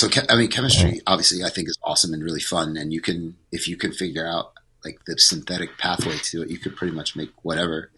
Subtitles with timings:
[0.00, 3.36] So I mean, chemistry obviously I think is awesome and really fun, and you can
[3.52, 7.16] if you can figure out like the synthetic pathway to it, you could pretty much
[7.16, 7.90] make whatever.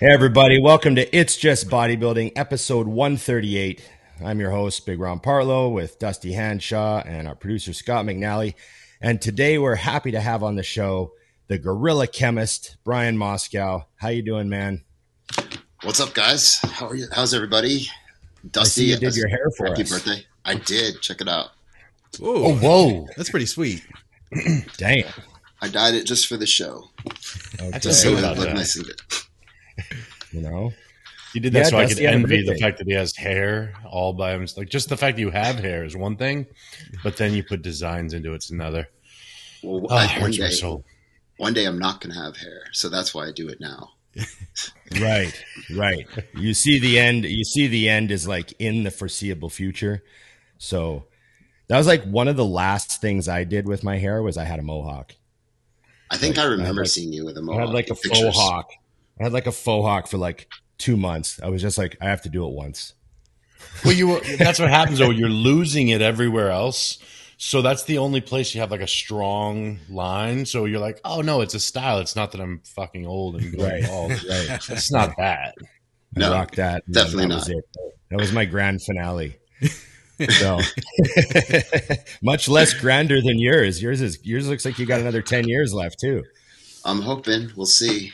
[0.00, 3.88] Hey everybody, welcome to It's Just Bodybuilding, episode 138.
[4.24, 8.54] I'm your host, Big Ron Partlow, with Dusty Hanshaw and our producer Scott McNally.
[9.00, 11.12] And today we're happy to have on the show
[11.46, 13.86] the gorilla chemist, Brian Moscow.
[13.94, 14.82] How you doing, man?
[15.84, 16.58] What's up, guys?
[16.64, 17.06] How are you?
[17.12, 17.86] How's everybody?
[18.50, 19.90] Dusty, you did your hair for happy us.
[19.90, 20.24] birthday.
[20.44, 21.00] I did.
[21.00, 21.50] Check it out.
[22.20, 23.08] Whoa, Oh, whoa.
[23.16, 23.84] that's pretty sweet.
[24.76, 25.04] Damn.
[25.62, 26.90] I dyed it just for the show.
[27.60, 27.78] Okay.
[27.78, 29.00] just So Think it about looked nice and good.
[30.32, 30.72] You know?
[31.32, 34.12] You did that Yeah, so I could envy the fact that he has hair all
[34.12, 34.58] by himself.
[34.58, 36.46] Like just the fact that you have hair is one thing,
[37.02, 38.88] but then you put designs into it's another.
[39.62, 40.52] Well, Oh, I, one day,
[41.38, 43.93] one day I'm not going to have hair, so that's why I do it now.
[45.00, 45.32] Right,
[45.74, 46.06] right.
[46.36, 47.24] You see the end.
[47.24, 50.04] You see the end is like in the foreseeable future.
[50.58, 51.06] So
[51.66, 54.44] that was like one of the last things I did with my hair was I
[54.44, 55.14] had a mohawk.
[56.10, 57.58] I think Like, I I remember had like- seeing you with a mohawk.
[57.62, 58.70] I had like a faux hawk.
[59.18, 61.40] I had like a faux hawk for like two months.
[61.42, 62.94] I was just like, I have to do it once.
[63.84, 65.10] Well, you were, that's what happens though.
[65.10, 66.98] You're losing it everywhere else.
[67.46, 70.46] So that's the only place you have like a strong line.
[70.46, 71.98] So you're like, oh no, it's a style.
[71.98, 73.84] It's not that I'm fucking old and going Right.
[73.86, 74.12] bald.
[74.12, 74.58] Right.
[74.70, 75.54] It's not that.
[76.16, 76.90] No, I rocked that.
[76.90, 77.58] definitely that was not.
[77.58, 77.64] it.
[78.10, 79.36] That was my grand finale.
[80.38, 80.58] So
[82.22, 83.82] much less grander than yours.
[83.82, 86.22] Yours is yours looks like you got another ten years left too.
[86.84, 87.50] I'm hoping.
[87.56, 88.12] We'll see.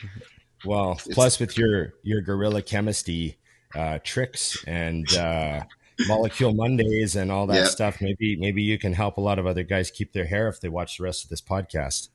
[0.65, 3.37] Well, plus with your your gorilla chemistry
[3.75, 5.61] uh, tricks and uh,
[6.07, 7.65] molecule Mondays and all that Yeah.
[7.65, 10.59] stuff, maybe maybe you can help a lot of other guys keep their hair if
[10.61, 12.09] they watch the rest of this podcast.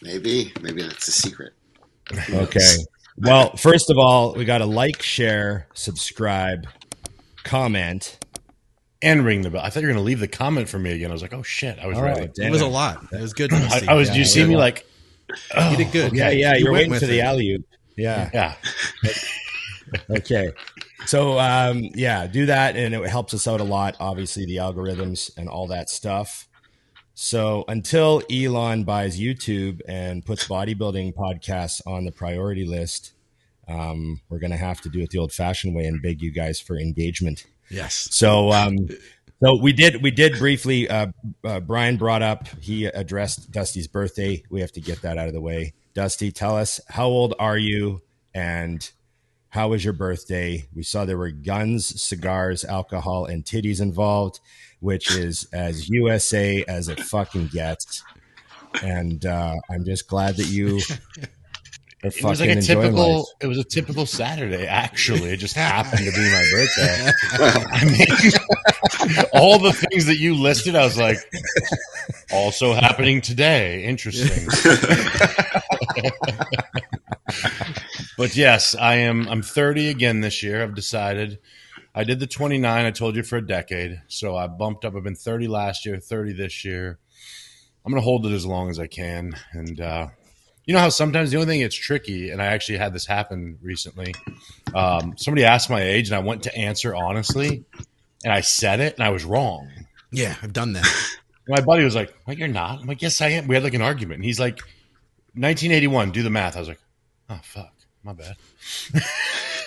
[0.00, 0.52] Maybe.
[0.60, 1.52] Maybe that's a secret.
[2.30, 2.76] Okay.
[3.18, 6.66] Well, first of all, we got to like, share, subscribe,
[7.44, 8.18] comment.
[9.02, 9.60] And ring the bell.
[9.62, 11.10] I thought you were going to leave the comment for me again.
[11.10, 12.28] I was like, oh shit, I was Oh, ready.
[12.34, 13.04] damn It was a lot.
[13.12, 13.52] It was good.
[13.52, 13.88] I, Dusty.
[13.88, 14.08] I was.
[14.10, 14.46] Yeah, you see yeah.
[14.46, 14.86] me like,
[15.56, 16.12] oh, you did good.
[16.12, 17.22] Yeah, yeah, You you're went waiting with for the it.
[17.24, 17.64] alley oop.
[17.96, 18.30] Yeah.
[18.32, 18.54] Yeah.
[20.08, 20.50] Okay.
[21.06, 23.96] So um, yeah, do that, and it helps us out a lot.
[24.00, 26.48] Obviously, the algorithms and all that stuff.
[27.14, 33.12] So until Elon buys YouTube and puts bodybuilding podcasts on the priority list,
[33.68, 36.78] um, we're gonna have to do it the old-fashioned way and beg you guys for
[36.78, 37.46] engagement.
[37.68, 38.08] Yes.
[38.10, 38.76] So, um,
[39.42, 40.88] so we did we did briefly.
[40.88, 41.08] Uh,
[41.44, 44.42] uh, Brian brought up he addressed Dusty's birthday.
[44.50, 45.74] We have to get that out of the way.
[45.94, 48.02] Dusty, tell us how old are you
[48.34, 48.90] and
[49.52, 50.66] how was your birthday?
[50.74, 54.40] We saw there were guns, cigars, alcohol, and titties involved,
[54.80, 58.02] which is as USA as it fucking gets.
[58.82, 60.76] And uh, I'm just glad that you
[61.22, 61.28] are
[62.02, 63.18] It fucking was like a typical.
[63.18, 63.26] life.
[63.42, 64.66] It was a typical Saturday.
[64.66, 67.12] Actually, it just happened to be my birthday.
[67.72, 71.18] I mean, all the things that you listed, I was like,
[72.32, 73.84] also happening today.
[73.84, 74.48] Interesting.
[78.16, 79.28] But yes, I am.
[79.28, 80.62] I'm 30 again this year.
[80.62, 81.38] I've decided.
[81.94, 82.84] I did the 29.
[82.84, 84.96] I told you for a decade, so I bumped up.
[84.96, 86.98] I've been 30 last year, 30 this year.
[87.84, 90.06] I'm gonna hold it as long as I can, and uh,
[90.64, 93.58] you know how sometimes the only thing it's tricky, and I actually had this happen
[93.60, 94.14] recently.
[94.74, 97.64] Um, somebody asked my age, and I went to answer honestly,
[98.24, 99.68] and I said it, and I was wrong.
[100.12, 100.88] Yeah, I've done that.
[101.48, 103.74] My buddy was like, "Well, you're not." I'm like, "Yes, I am." We had like
[103.74, 104.58] an argument, and he's like,
[105.34, 106.80] "1981, do the math." I was like,
[107.28, 107.71] "Oh fuck,
[108.02, 108.36] my bad."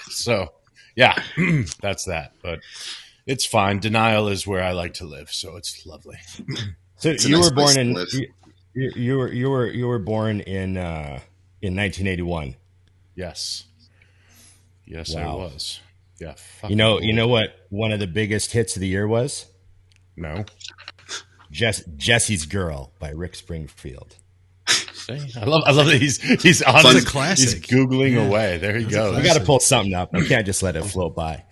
[0.10, 0.54] so,
[0.96, 1.22] yeah,
[1.82, 2.34] that's that.
[2.42, 2.60] But
[3.26, 3.80] it's fine.
[3.80, 6.18] Denial is where I like to live, so it's lovely.
[6.98, 8.34] So It's you nice were born in you,
[8.74, 11.20] you, you were you were you were born in uh,
[11.62, 12.56] in 1981.
[13.16, 13.66] Yes,
[14.86, 15.22] yes, Wow.
[15.22, 15.80] I was.
[16.20, 16.36] Yeah,
[16.70, 19.48] You know fucking you know what one of the biggest hits of the year was
[20.16, 20.46] No.
[21.52, 24.16] Jess, Jesse's Girl by Rick Springfield.
[25.06, 25.40] See?
[25.40, 27.66] I love I love that he's he's on Fun- his- classic.
[27.66, 28.58] He's googling away.
[28.58, 29.16] There he a goes.
[29.18, 30.10] We got to pull something up.
[30.14, 31.44] I can't just let it float by.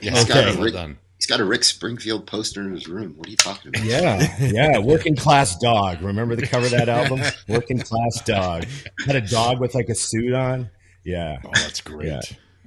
[0.00, 0.48] Yeah, He's got Okay.
[0.50, 0.98] a well Rick, done.
[1.16, 3.14] he's got a Rick Springfield poster in his room.
[3.16, 3.84] What are you talking about?
[3.84, 4.78] Yeah, yeah.
[4.78, 6.00] Working class dog.
[6.02, 7.20] Remember the cover of that album?
[7.48, 8.64] Working class dog.
[9.06, 10.70] Had a dog with like a suit on.
[11.04, 11.38] Yeah.
[11.44, 12.08] Oh, that's great.
[12.08, 12.20] Yeah.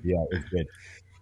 [0.03, 0.67] Yeah, it was good.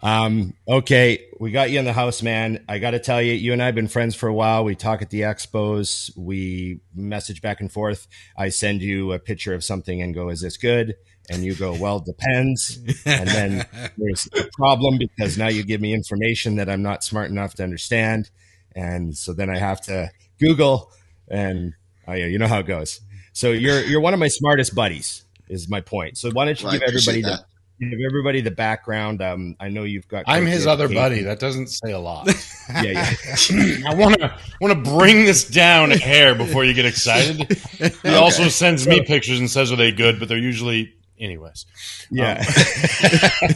[0.03, 2.63] Um, okay, we got you in the house, man.
[2.67, 4.63] I got to tell you, you and I have been friends for a while.
[4.63, 8.07] We talk at the expos, we message back and forth.
[8.35, 10.95] I send you a picture of something and go, Is this good?
[11.29, 12.79] And you go, Well, depends.
[13.05, 13.65] And then
[13.97, 17.63] there's a problem because now you give me information that I'm not smart enough to
[17.63, 18.31] understand.
[18.75, 20.09] And so then I have to
[20.39, 20.91] Google
[21.27, 21.73] and
[22.07, 23.01] oh yeah, you know how it goes.
[23.33, 26.17] So you're you're one of my smartest buddies, is my point.
[26.17, 27.45] So why don't you Well, give everybody the that.
[27.89, 29.21] Give everybody the background.
[29.21, 30.25] Um, I know you've got.
[30.27, 31.03] I'm his other education.
[31.03, 31.21] buddy.
[31.23, 32.29] That doesn't say a lot.
[32.71, 33.81] Yeah, yeah.
[33.89, 37.59] I want to want to bring this down a hair before you get excited.
[38.03, 41.65] He also sends me pictures and says, "Are they good?" But they're usually, anyways.
[42.11, 42.41] Yeah.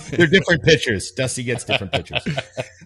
[0.10, 1.12] They're different pictures.
[1.12, 2.28] Dusty gets different pictures.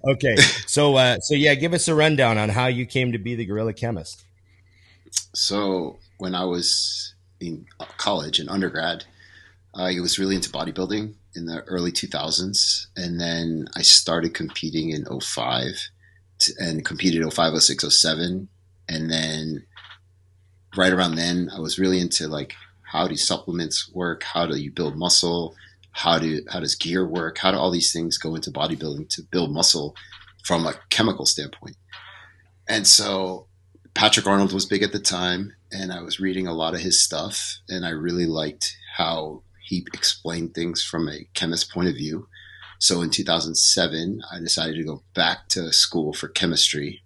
[0.06, 0.36] Okay.
[0.68, 3.46] So uh so yeah, give us a rundown on how you came to be the
[3.46, 4.24] gorilla chemist.
[5.34, 7.66] So when I was in
[7.98, 9.06] college and undergrad,
[9.80, 15.06] I was really into bodybuilding in the early 2000s, and then I started competing in
[15.06, 15.90] 05
[16.40, 18.50] t- and competed 05, 06, 07,
[18.90, 19.66] and then
[20.76, 22.56] right around then I was really into like
[22.92, 25.56] how do supplements work, how do you build muscle,
[25.92, 29.22] how do how does gear work, how do all these things go into bodybuilding to
[29.32, 29.96] build muscle
[30.44, 31.78] from a chemical standpoint,
[32.68, 33.48] and so
[33.94, 37.02] Patrick Arnold was big at the time, and I was reading a lot of his
[37.02, 42.28] stuff, and I really liked how he explained things from a chemist point of view.
[42.80, 47.04] So in 2007, I decided to go back to school for chemistry,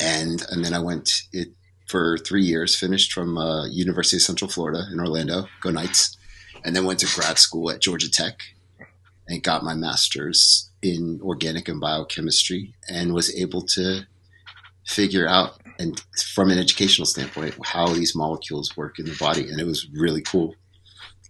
[0.00, 1.50] and and then I went it
[1.86, 6.16] for three years, finished from uh, University of Central Florida in Orlando, go Knights,
[6.64, 8.40] and then went to grad school at Georgia Tech,
[9.28, 14.06] and got my master's in organic and biochemistry, and was able to
[14.86, 16.02] figure out and
[16.34, 19.48] from an educational standpoint how these molecules work in the body.
[19.48, 20.54] And it was really cool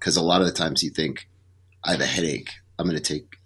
[0.00, 1.28] because a lot of the times you think
[1.84, 3.36] i have a headache i'm going to take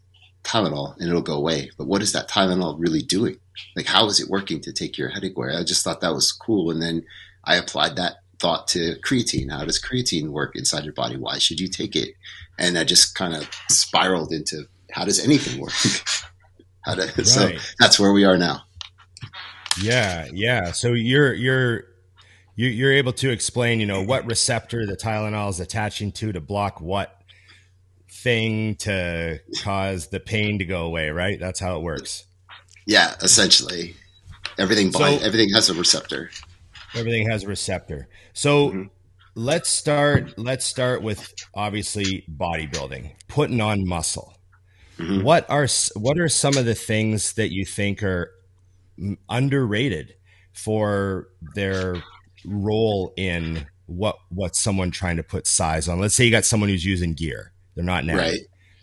[0.45, 1.71] tylenol and it'll go away.
[1.77, 3.39] But what is that tylenol really doing?
[3.75, 5.57] Like how is it working to take your headache away?
[5.57, 7.05] I just thought that was cool and then
[7.47, 9.51] i applied that thought to creatine.
[9.51, 11.17] How does creatine work inside your body?
[11.17, 12.15] Why should you take it?
[12.59, 15.73] And i just kind of spiraled into how does anything work?
[16.83, 17.49] How to, so
[17.81, 18.61] that's where we are now.
[19.81, 20.73] Yeah, yeah.
[20.73, 21.85] So you're you're
[22.57, 26.41] you- you're able to explain, you know, what receptor the Tylenol is attaching to to
[26.41, 27.21] block what
[28.11, 31.39] thing to cause the pain to go away, right?
[31.39, 32.25] That's how it works.
[32.87, 33.97] Yeah, essentially,
[34.59, 36.31] everything So- everything has a receptor.
[36.95, 38.09] Everything has a receptor.
[38.33, 38.91] So Mhm.
[39.35, 44.39] let's start let's start with obviously bodybuilding, putting on muscle.
[44.99, 45.25] Mhm.
[45.25, 48.31] What are what are some of the things that you think are
[49.29, 50.15] underrated
[50.53, 52.01] for their
[52.47, 56.01] role in what what someone trying to put size on?
[56.01, 57.53] Let's say you got someone who's using gear.
[57.75, 58.17] They're not now.
[58.17, 58.41] Right.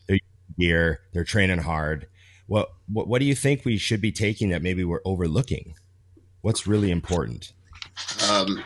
[0.07, 0.19] They're
[0.59, 1.01] gear.
[1.13, 2.07] They're training hard.
[2.47, 5.75] What, what what do you think we should be taking that maybe we're overlooking?
[6.41, 7.53] What's really important?
[8.29, 8.63] Um,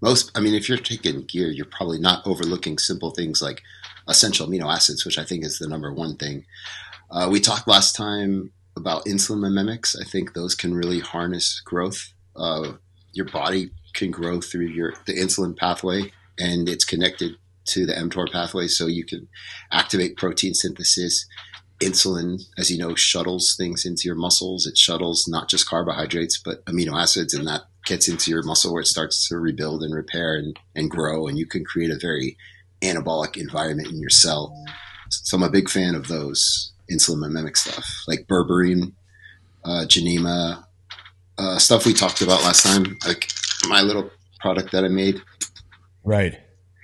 [0.00, 3.62] most, I mean, if you're taking gear, you're probably not overlooking simple things like
[4.06, 6.44] essential amino acids, which I think is the number one thing.
[7.10, 9.96] Uh, we talked last time about insulin mimics.
[9.96, 12.12] I think those can really harness growth.
[12.36, 12.74] Uh,
[13.12, 17.36] your body can grow through your the insulin pathway, and it's connected
[17.66, 19.28] to the mTOR pathway, so you can
[19.70, 21.26] activate protein synthesis.
[21.80, 24.66] Insulin, as you know, shuttles things into your muscles.
[24.66, 28.82] It shuttles not just carbohydrates, but amino acids, and that gets into your muscle where
[28.82, 31.28] it starts to rebuild and repair and, and grow.
[31.28, 32.36] And you can create a very
[32.82, 34.54] anabolic environment in your cell.
[35.08, 38.92] So I'm a big fan of those insulin mimic stuff, like berberine,
[39.64, 40.64] uh, Gymnema,
[41.38, 43.30] uh, stuff we talked about last time, like
[43.68, 44.10] my little
[44.40, 45.20] product that I made.
[46.04, 46.38] Right.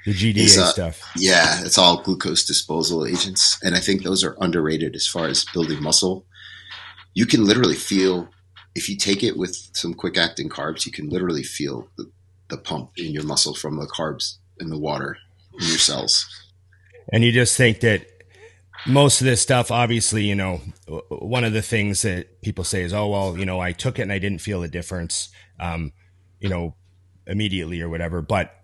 [0.04, 1.02] The GDA uh, stuff.
[1.16, 3.58] Yeah, it's all glucose disposal agents.
[3.62, 6.26] And I think those are underrated as far as building muscle.
[7.14, 8.28] You can literally feel,
[8.74, 12.10] if you take it with some quick acting carbs, you can literally feel the,
[12.48, 15.16] the pump in your muscle from the carbs in the water
[15.58, 16.26] in your cells.
[17.12, 18.06] And you just think that
[18.86, 20.60] most of this stuff, obviously, you know,
[21.08, 24.02] one of the things that people say is, oh, well, you know, I took it
[24.02, 25.92] and I didn't feel a difference, um,
[26.44, 26.74] you know,
[27.26, 28.20] immediately or whatever.
[28.20, 28.54] But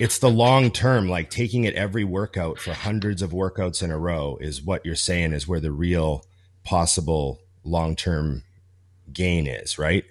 [0.00, 3.98] it's the long term, like taking it every workout for hundreds of workouts in a
[3.98, 6.24] row is what you're saying is where the real
[6.64, 8.42] possible long term
[9.12, 10.04] gain is, right?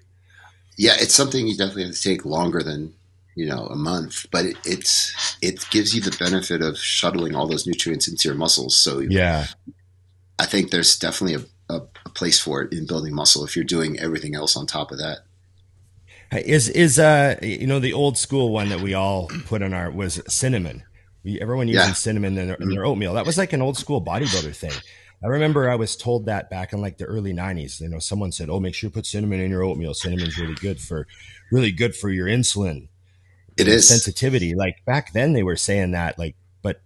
[0.78, 2.94] Yeah, it's something you definitely have to take longer than
[3.36, 7.48] you know a month, but it, it's it gives you the benefit of shuttling all
[7.48, 8.78] those nutrients into your muscles.
[8.78, 9.48] So Yeah.
[10.42, 13.66] I think there's definitely a, a, a place for it in building muscle if you're
[13.66, 15.20] doing everything else on top of that.
[16.32, 19.90] Is is uh you know the old school one that we all put in our
[19.90, 20.84] was cinnamon.
[21.42, 21.94] Everyone using Yeah.
[21.94, 23.14] cinnamon in their, in their oatmeal.
[23.16, 24.72] That was like an old school bodybuilder thing.
[25.24, 27.82] I remember I was told that back in like the early '90s.
[27.82, 29.94] You know, someone said, "Oh, make sure you put cinnamon in your oatmeal.
[29.94, 31.08] Cinnamon's really good for,
[31.52, 32.88] really good for your insulin
[33.58, 33.88] It is.
[33.88, 36.18] sensitivity." Like back then, they were saying that.
[36.18, 36.82] Like, but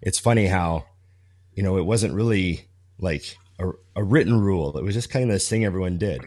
[0.00, 0.86] it's funny how,
[1.54, 2.66] you know, it wasn't really
[2.98, 4.76] like a, a written rule.
[4.76, 6.22] It was just kind of this thing everyone did.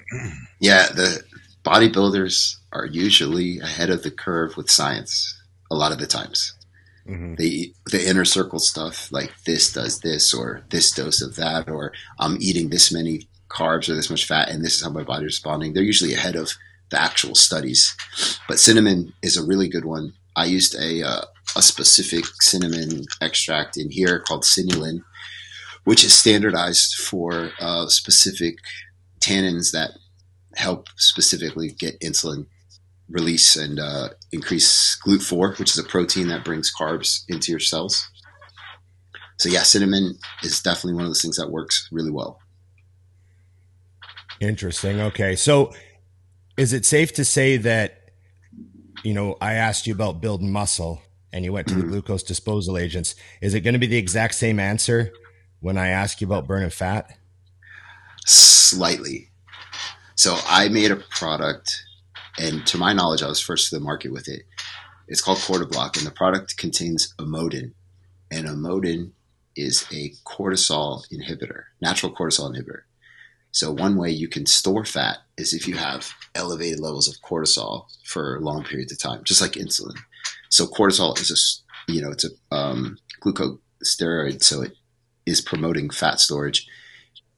[0.61, 1.21] Yeah, the
[1.63, 5.39] bodybuilders are usually ahead of the curve with science
[5.71, 6.53] a lot of the times.
[7.05, 7.35] Mhm.
[7.35, 11.91] the the inner circle stuff like this does this or this dose of that or
[12.17, 15.25] I'm eating this many carbs or this much fat and this is how my body's
[15.25, 15.73] responding.
[15.73, 16.53] They're usually ahead of
[16.91, 17.93] the actual studies.
[18.47, 20.13] But cinnamon is a really good one.
[20.37, 21.25] I used a uh,
[21.57, 25.03] a specific cinnamon extract in here called Cinnulin,
[25.83, 28.55] which is standardized for uh, specific
[29.19, 29.91] tannins that
[30.55, 32.45] help specifically get insulin
[33.09, 38.07] release and uh, increase GLUT4, which is a protein that brings carbs into your cells.
[39.37, 42.39] So yeah, cinnamon is definitely one of those things that works really well.
[44.39, 44.99] Interesting.
[44.99, 45.35] Okay.
[45.35, 45.73] So
[46.57, 48.09] is it safe to say that,
[49.03, 51.89] you know, I asked you about building muscle and you went to the Mhm.
[51.89, 53.15] glucose disposal agents.
[53.41, 55.11] Is it going to be the exact same answer
[55.61, 57.17] when I ask you about burning fat?
[58.25, 59.31] Slightly.
[60.15, 61.83] So I made a product,
[62.39, 64.43] and to my knowledge, I was first to the market with it.
[65.07, 67.73] It's called Cortiblock, and the product contains emodin,
[68.31, 69.11] and emodin
[69.55, 72.81] is a cortisol inhibitor, natural cortisol inhibitor.
[73.51, 77.85] So one way you can store fat is if you have elevated levels of cortisol
[78.03, 79.95] for long periods of time, just like insulin.
[80.49, 84.73] So cortisol is a, you know, it's a um, glucosteroid, so it
[85.25, 86.67] is promoting fat storage.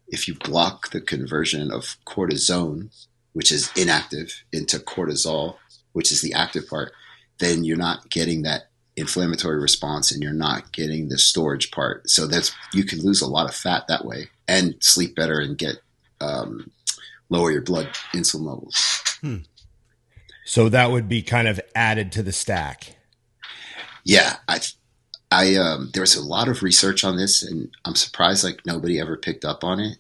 [0.08, 2.90] If you block the conversion of cortisone,
[3.34, 5.56] which is inactive, into cortisol,
[5.94, 6.92] which is the active part,
[7.40, 12.10] then you're not getting that inflammatory response and you're not getting the storage part.
[12.10, 15.58] So that's you can lose a lot of fat that way and sleep better and
[15.58, 15.78] get
[16.22, 16.72] um,
[17.30, 18.76] lower your blood insulin levels.
[20.46, 22.96] So that would be kind of added to the stack.
[24.04, 24.62] Yeah, I,
[25.32, 29.00] I um, there was a lot of research on this, and I'm surprised like nobody
[29.00, 29.98] ever picked up on it.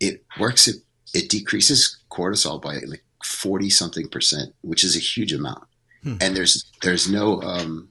[0.00, 0.68] It works.
[0.68, 0.76] It
[1.14, 5.64] it decreases cortisol by like forty something percent, which is a huge amount.
[6.02, 6.16] Hmm.
[6.20, 7.88] And there's there's no um,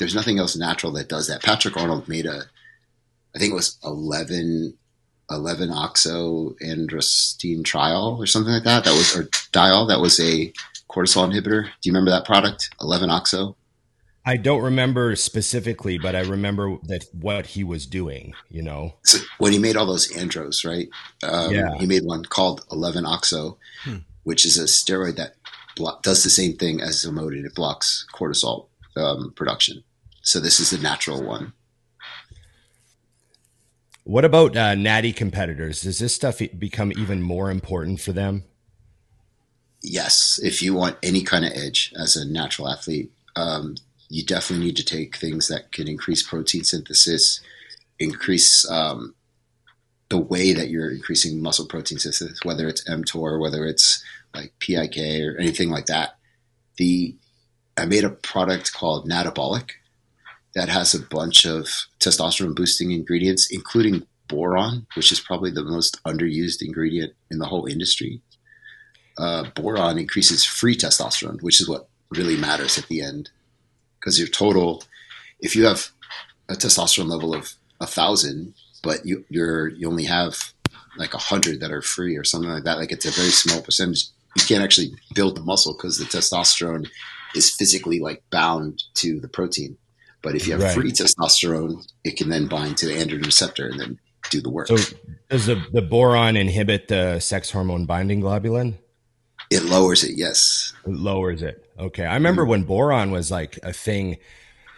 [0.00, 1.42] there's nothing else natural that does that.
[1.42, 2.44] Patrick Arnold made a,
[3.34, 4.76] I think it was 11,
[5.30, 8.84] 11 oxo androstenedione trial or something like that.
[8.84, 9.86] That was or dial.
[9.86, 10.52] That was a
[10.88, 11.64] cortisol inhibitor.
[11.64, 12.70] Do you remember that product?
[12.80, 13.56] Eleven oxo.
[14.24, 18.94] I don't remember specifically, but I remember that what he was doing, you know.
[19.02, 20.88] so when he made all those andros, right?
[21.22, 21.74] Um, Yeah.
[21.78, 23.98] He made one called 11 oxo, Hmm.
[24.24, 25.36] which is a steroid that
[25.74, 27.46] blo- does the same thing as emodin.
[27.46, 29.82] It blocks cortisol um, production.
[30.22, 31.54] So this is the natural one.
[34.04, 35.82] What about uh, natty competitors?
[35.82, 38.44] Does this stuff e- become even more important for them?
[39.82, 43.76] Yes, if you want any kind of edge as a natural athlete, um,
[44.10, 47.40] you definitely need to take things that can increase protein synthesis,
[47.98, 49.14] increase um,
[50.10, 54.98] the way that you're increasing muscle protein synthesis, whether it's mTOR, whether it's like PIK
[55.24, 56.18] or anything like that.
[56.76, 57.16] The
[57.78, 59.70] I made a product called Natabolic
[60.54, 61.66] that has a bunch of
[62.00, 67.66] testosterone boosting ingredients, including boron, which is probably the most underused ingredient in the whole
[67.66, 68.20] industry
[69.20, 73.30] uh, boron increases free testosterone, which is what really matters at the end.
[74.00, 74.82] Because your total,
[75.40, 75.90] if you have
[76.48, 80.52] a testosterone level of a thousand, but you you're you only have
[80.96, 83.60] like a hundred that are free or something like that, like it's a very small
[83.62, 84.06] percentage.
[84.36, 86.88] You can't actually build the muscle because the testosterone
[87.34, 89.76] is physically like bound to the protein.
[90.22, 90.74] But if you have Right.
[90.74, 93.98] free testosterone, it can then bind to the androgen receptor and then
[94.30, 94.68] do the work.
[94.68, 94.76] So
[95.28, 98.78] does the, the boron inhibit the sex hormone binding globulin?
[99.50, 100.72] It lowers it, yes.
[100.86, 101.68] It lowers it.
[101.78, 102.06] Okay.
[102.06, 104.16] I remember when boron was like a thing,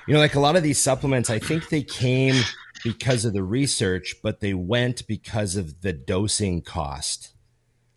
[0.08, 2.42] you know, like a lot of these supplements, I think they came
[2.82, 7.32] because of the research, but they went because of the dosing cost.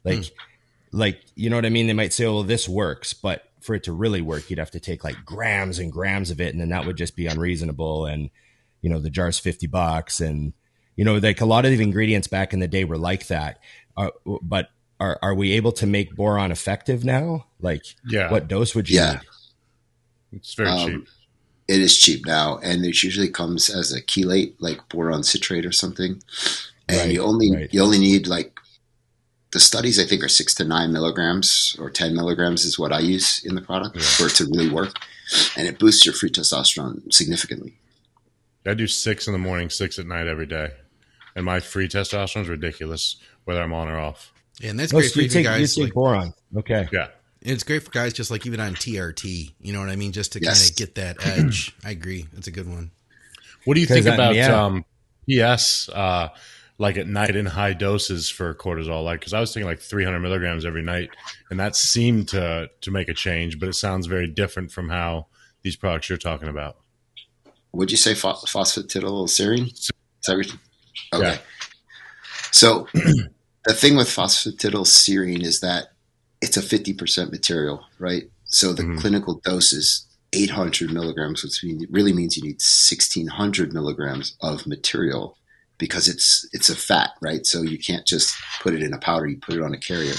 [0.03, 0.31] Like,
[0.91, 1.87] like, you know what I mean?
[1.87, 4.71] They might say, oh, well, this works, but for it to really work, you'd have
[4.71, 6.53] to take like grams and grams of it.
[6.53, 8.05] And then that would just be unreasonable.
[8.05, 8.29] And,
[8.81, 10.19] you know, the jar's 50 bucks.
[10.19, 10.53] And,
[10.95, 13.59] you know, like a lot of the ingredients back in the day were like that.
[13.97, 14.09] Uh,
[14.41, 17.47] but are, are we able to make boron effective now?
[17.59, 19.13] Like, Yeah, what dose would you Yeah.
[20.31, 20.37] need?
[20.39, 21.07] it's very Um, cheap.
[21.67, 25.71] It is cheap now, and it usually comes as a chelate, like boron citrate or
[25.71, 26.21] something.
[26.87, 27.69] And Right, you only right.
[27.73, 28.59] you only need like
[29.51, 32.99] the studies I think are six to nine milligrams or ten milligrams is what I
[32.99, 34.01] use in the product Yeah.
[34.03, 34.99] for it to really work,
[35.57, 37.79] and it boosts your free testosterone significantly.
[38.67, 40.71] I do six in the morning, six at night every day,
[41.35, 44.31] and my free testosterone is ridiculous, whether I'm on or off.
[44.59, 45.75] Yeah, and that's Oh, great so for you even take, you guys.
[45.75, 46.33] take Like, boron.
[46.57, 46.87] Okay.
[46.91, 47.07] Yeah,
[47.41, 49.53] it's great for guys just like even on TRT.
[49.59, 50.11] You know what I mean?
[50.11, 50.61] Just to Yes.
[50.61, 51.75] kind of get that edge.
[51.83, 52.27] I agree.
[52.33, 52.91] That's a good one.
[53.65, 54.63] What do you think about yeah.
[54.63, 54.85] um,
[55.29, 56.29] PS, uh,
[56.77, 59.03] like at night in high doses for cortisol?
[59.03, 61.09] Like, because I was taking like 300 milligrams every night,
[61.49, 65.27] and that seemed to to make a change, but it sounds very different from how
[65.63, 66.77] these products you're talking about.
[67.73, 69.73] would you say pho- phosphatidylserine?
[69.73, 69.89] Is
[70.27, 70.55] that what-
[71.21, 71.31] okay.
[71.33, 71.37] Yeah.
[72.51, 72.87] So
[73.65, 75.87] the thing with phosphatidylserine is that
[76.41, 78.23] it's a 50% material, right?
[78.45, 78.99] So the Mhm.
[78.99, 85.37] clinical dose is 800 milligrams, which really means you need 1600 milligrams of material
[85.77, 87.45] because it's it's a fat, right?
[87.45, 90.13] So you can't just put it in a powder; you put it on a carrier.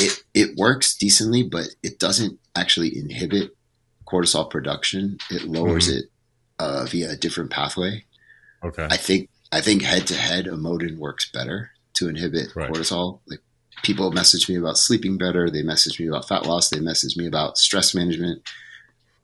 [0.00, 3.56] It it works decently, but it doesn't actually inhibit
[4.06, 5.18] cortisol production.
[5.30, 5.98] It lowers Mhm.
[5.98, 6.04] it
[6.58, 8.04] uh, via a different pathway.
[8.64, 8.86] Okay.
[8.90, 12.70] I think I think head to head, Emodin works better to inhibit Right.
[12.70, 13.20] cortisol.
[13.26, 13.40] Like
[13.82, 15.50] people message me about sleeping better.
[15.50, 16.70] They message me about fat loss.
[16.70, 18.42] They message me about stress management.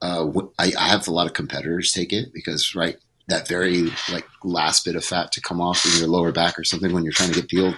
[0.01, 0.29] Uh,
[0.59, 4.85] I, I have a lot of competitors take it because right that very like last
[4.85, 7.31] bit of fat to come off in your lower back or something when you're trying
[7.31, 7.73] to get peeled.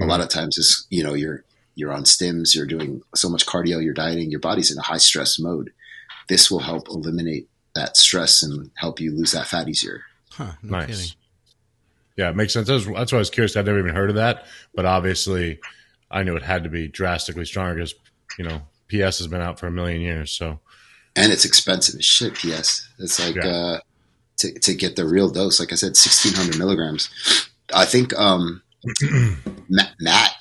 [0.00, 0.08] A Mhm.
[0.08, 1.44] lot of times is you know you're
[1.76, 4.98] you're on stims, you're doing so much cardio, you're dieting, your body's in a high
[4.98, 5.70] stress mode.
[6.28, 10.02] This will help eliminate that stress and help you lose that fat easier.
[10.32, 10.86] Huh, no nice.
[10.86, 11.12] kidding.
[12.16, 12.68] Yeah, it makes sense.
[12.68, 13.56] That's, that's why I was curious.
[13.56, 15.60] I'd never even heard of that, but obviously,
[16.10, 17.94] I knew it had to be drastically stronger because
[18.38, 20.30] you know PS has been out for a million years.
[20.32, 20.60] So
[21.16, 22.34] and it's expensive as shit.
[22.34, 22.88] P.S.
[22.98, 23.48] It's like Yeah.
[23.48, 23.80] uh,
[24.38, 25.60] to to get the real dose.
[25.60, 27.08] Like I said, sixteen hundred milligrams.
[27.74, 28.62] I think um,
[29.68, 30.32] Matt, Matt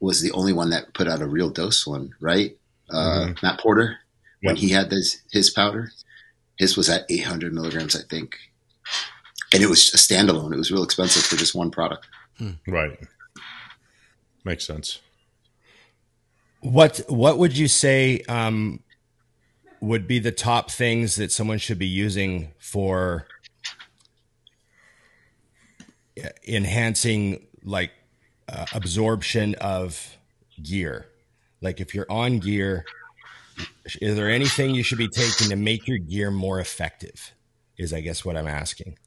[0.00, 2.56] was the only one that put out a real dose one, right?
[2.90, 3.98] Uh, Matt Porter
[4.42, 4.62] when Yep.
[4.62, 5.90] he had this his powder,
[6.58, 8.36] his was at eight hundred milligrams, I think,
[9.52, 10.52] and it was a standalone.
[10.52, 12.06] It was real expensive for just one product.
[12.66, 12.98] right,
[14.44, 15.00] makes sense.
[16.60, 18.82] What what would you say um,
[19.80, 23.26] would be the top things that someone should be using for
[26.46, 27.92] enhancing like
[28.48, 30.16] uh, absorption of
[30.62, 31.06] gear?
[31.60, 32.84] Like if you're on gear,
[34.00, 37.32] is there anything you should be taking to make your gear more effective?
[37.78, 38.98] Is I guess what I'm asking.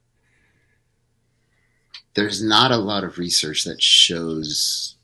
[2.13, 4.96] There's not a lot of research that shows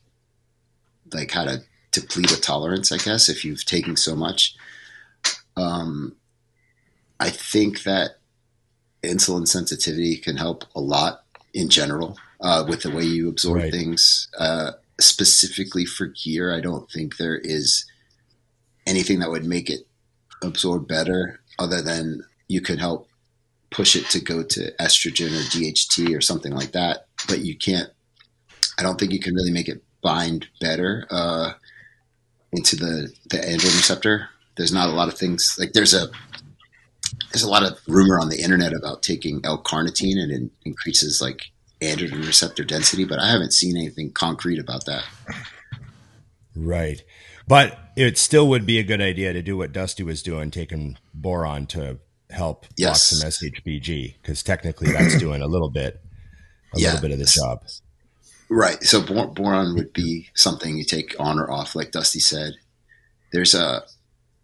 [1.14, 1.62] like how to
[1.92, 4.56] deplete a tolerance i guess if you've taken so much
[5.56, 6.16] um,
[7.20, 8.18] i think that
[9.04, 13.72] insulin sensitivity can help a lot in general uh, with the way you absorb Right.
[13.72, 17.86] things uh, specifically for gear i don't think there is
[18.86, 19.88] anything that would make it
[20.44, 23.08] absorb better other than you could help
[23.70, 27.08] push it to go to estrogen or DHT or something like that.
[27.28, 27.90] But you can't.
[28.80, 31.54] I don't think you can really make it bind better uh,
[32.52, 34.30] into the the androgen receptor.
[34.56, 36.08] There's not a lot of things like there's a
[37.32, 41.52] there's a lot of rumor on the internet about taking L-carnitine and it increases like
[41.82, 45.04] androgen receptor density, but I haven't seen anything concrete about that.
[46.56, 47.04] Right.
[47.48, 50.98] But it still would be a good idea to do what Dusty was doing, taking
[51.14, 56.02] boron to help block some SHBG, because technically that's doing a little bit,
[56.74, 56.94] a Yeah.
[56.94, 57.64] little bit of the job.
[58.50, 58.82] Right.
[58.84, 62.54] So bor- boron would be something you take on or off, like Dusty said.
[63.32, 63.84] There's a.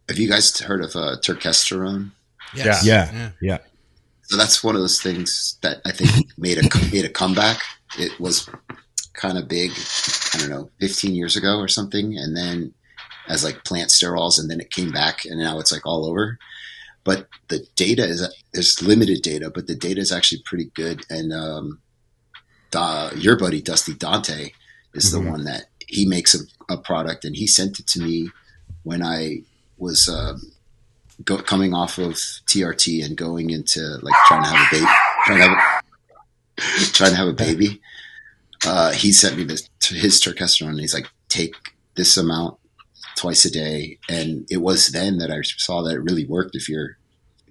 [0.10, 2.12] Have you guys heard of uh, turkesterone?
[2.54, 2.86] Yes.
[2.86, 3.10] Yeah.
[3.14, 3.30] yeah.
[3.42, 3.58] Yeah.
[4.24, 7.60] So that's one of those things that I think made a made a comeback.
[7.98, 8.50] It was
[9.14, 9.72] kind of big,
[10.34, 12.74] I don't know, 15 years ago or something, and then
[13.28, 16.38] as like plant sterols, and then it came back, and now it's like all over.
[17.04, 21.06] But the data is there's limited data, but the data is actually pretty good.
[21.10, 21.82] And um,
[22.72, 24.52] Da- your buddy Dusty Dante
[24.94, 28.30] is the one that he makes a, a product, and he sent it to me
[28.84, 29.44] when I
[29.78, 30.42] was um,
[31.26, 34.92] go, coming off of TRT and going into like trying to have a baby,
[35.26, 35.84] trying to have
[36.58, 37.82] a, trying to have a baby.
[38.66, 40.70] Uh, he sent me this his turkesterone.
[40.70, 41.56] And he's like, take
[41.96, 42.58] this amount
[43.16, 46.56] twice a day, and it was then that I saw that it really worked.
[46.56, 46.98] If you're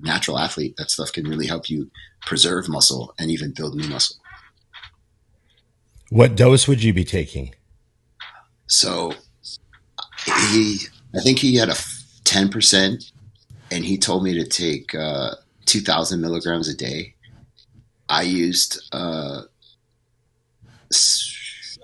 [0.01, 1.91] a natural athlete, that stuff can really help you
[2.27, 4.17] preserve muscle and even build new muscle.
[6.11, 7.55] What dose would you be taking?
[8.67, 9.15] So
[10.51, 10.79] he,
[11.15, 11.77] I think he had a
[12.25, 13.13] ten percent,
[13.71, 17.15] and he told me to take uh, two thousand milligrams a day.
[18.09, 19.43] I used, uh,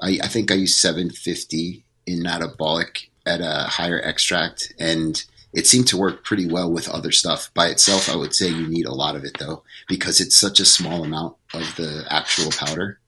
[0.03, 5.67] I, I think I used seven fifty in anabolic at a higher extract, and it
[5.67, 7.53] seemed to work pretty well with other stuff.
[7.55, 10.61] By itself, I would say you need a lot of it though, because it's such
[10.61, 13.01] a small amount of the actual powder.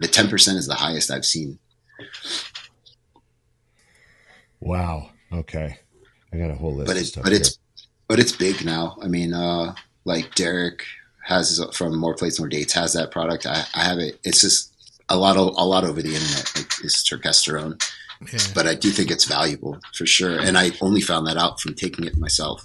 [0.00, 1.58] The ten percent is the highest I've seen.
[4.60, 5.10] Wow.
[5.32, 5.78] Okay.
[6.32, 7.24] I got a whole list but stuff.
[7.24, 7.58] but it's
[8.08, 8.96] but it's big now.
[9.00, 10.84] I mean, uh, like Derek
[11.24, 13.46] has from More Plates More Dates has that product.
[13.46, 14.18] I, I have it.
[14.24, 14.72] It's just
[15.08, 16.52] a lot of a lot over the internet.
[16.56, 17.80] Like it's turkesterone,
[18.32, 18.40] Yeah.
[18.54, 20.38] but I do think it's valuable for sure.
[20.38, 22.64] And I only found that out from taking it myself.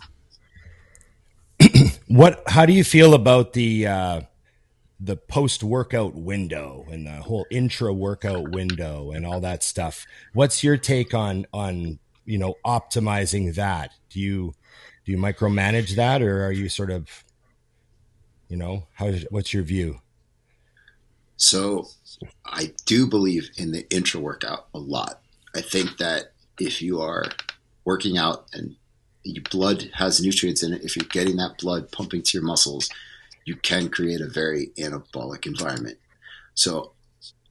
[2.08, 2.42] What?
[2.48, 4.22] How do you feel about the uh,
[5.00, 10.08] the post workout window and the whole intra workout window and all that stuff?
[10.34, 13.92] What's your take on on you know optimizing that?
[14.10, 14.54] Do you
[15.06, 17.24] do you micromanage that, or are you sort of
[18.48, 19.12] you know how?
[19.30, 20.02] What's your view?
[21.38, 21.88] So,
[22.46, 25.22] I do believe in the intra workout a lot.
[25.56, 27.26] I think that if you are
[27.86, 28.76] working out and
[29.24, 32.90] your blood has nutrients in it, if you're getting that blood pumping to your muscles,
[33.46, 35.98] you can create a very anabolic environment.
[36.54, 36.94] So,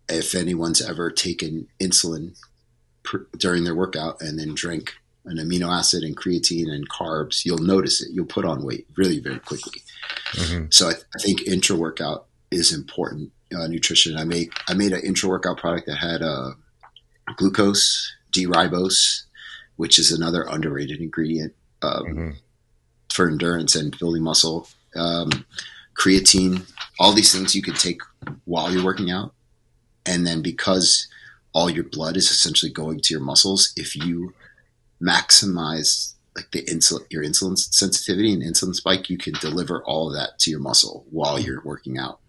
[0.08, 2.38] if anyone's ever taken insulin
[3.02, 4.94] pr- during their workout and then drink
[5.26, 8.12] an amino acid and creatine and carbs, you'll notice it.
[8.12, 9.82] You'll put on weight really, very quickly.
[10.32, 10.66] Mm-hmm.
[10.70, 14.16] So, I, th- I think intra workout is important uh, nutrition.
[14.16, 16.52] I made I made an intra workout product that had uh,
[17.36, 19.24] glucose, D-ribose,
[19.76, 22.30] which is another underrated ingredient um, mm-hmm.
[23.10, 24.68] for endurance and building muscle.
[24.96, 25.44] Um,
[25.98, 28.00] creatine, all these things you can take
[28.44, 29.32] while you're working out,
[30.06, 31.08] and then because
[31.52, 34.34] all your blood is essentially going to your muscles, if you
[35.02, 40.14] maximize like the insulin, your insulin sensitivity and insulin spike, you can deliver all of
[40.14, 42.20] that to your muscle while you're working out.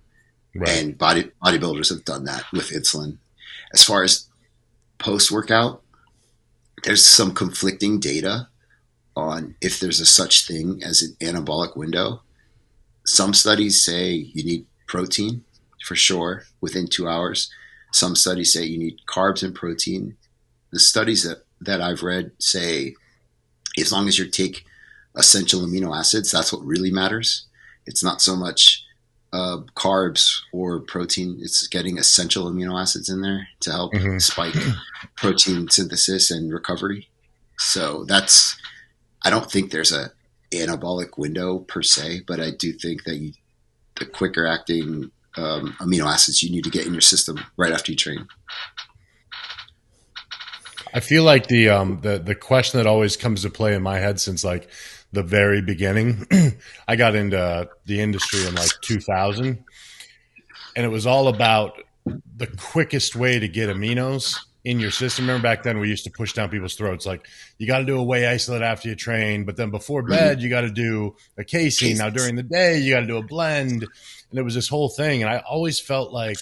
[0.55, 0.69] Right.
[0.69, 3.17] And body bodybuilders have done that with insulin.
[3.71, 4.27] As far as
[4.99, 5.81] post workout,
[6.83, 8.47] there's some conflicting data
[9.15, 12.21] on if there's a such thing as an anabolic window.
[13.05, 15.43] Some studies say you need protein
[15.85, 17.51] for sure within two hours.
[17.91, 20.15] Some studies say you need carbs and protein.
[20.71, 22.93] The studies that, that I've read say
[23.77, 24.65] as long as you take
[25.15, 27.47] essential amino acids, that's what really matters.
[27.85, 28.78] It's not so much
[29.31, 31.37] uh, carbs or protein.
[31.41, 34.17] It's getting essential amino acids in there to help mm-hmm.
[34.19, 34.55] spike
[35.15, 37.09] protein synthesis and recovery.
[37.57, 38.57] So that's,
[39.23, 40.11] I don't think there's a
[40.51, 43.33] anabolic window per se, but I do think that you,
[43.95, 47.91] the quicker acting um, amino acids you need to get in your system right after
[47.91, 48.27] you train.
[50.93, 53.99] I feel like the um, the the question that always comes to play in my
[53.99, 54.69] head since like
[55.11, 56.27] the very beginning.
[56.87, 59.63] I got into the industry in like 2000,
[60.75, 61.81] and it was all about
[62.37, 65.25] the quickest way to get aminos in your system.
[65.25, 67.97] Remember back then we used to push down people's throats like you got to do
[67.97, 70.11] a whey isolate after you train, but then before mm-hmm.
[70.11, 71.97] bed you got to do a casein.
[71.97, 73.83] Now during the day you got to do a blend,
[74.29, 75.21] and it was this whole thing.
[75.21, 76.37] And I always felt like,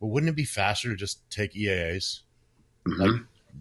[0.00, 2.20] well, wouldn't it be faster to just take EAAs?
[2.86, 3.02] Mm-hmm.
[3.02, 3.20] Like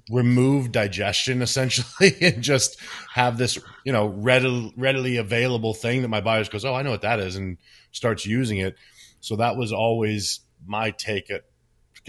[0.09, 2.79] remove digestion essentially and just
[3.13, 6.91] have this you know readily readily available thing that my just goes oh i know
[6.91, 7.57] what that is and
[7.91, 8.75] starts using it.
[9.19, 11.43] So that was always my take at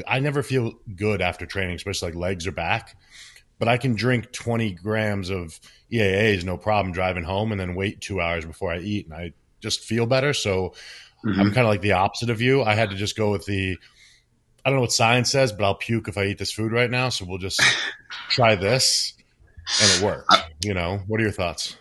[0.07, 2.96] i never feel good after training especially like legs or back
[3.59, 5.59] but i can drink 20 grams of
[5.90, 9.33] eaas no problem driving home and then wait two hours before i eat and i
[9.61, 10.33] just feel better.
[10.33, 10.74] So
[11.24, 11.40] mm-hmm.
[11.40, 12.62] i'm kind of like the opposite of you.
[12.62, 13.79] I had to just go with the
[14.64, 16.90] I don't know what science says, but I'll puke if I eat this food right
[16.90, 17.09] now.
[17.09, 17.61] So we'll just
[18.29, 19.14] try this,
[19.81, 20.31] and it worked.
[20.64, 21.77] you know, what are your thoughts?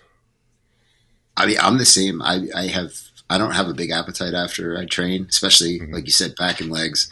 [1.36, 2.22] I mean, I'm the same.
[2.22, 2.94] I, I have
[3.30, 5.94] I don't have a big appetite after I train, especially mm-hmm.
[5.94, 7.12] like you said, back and legs.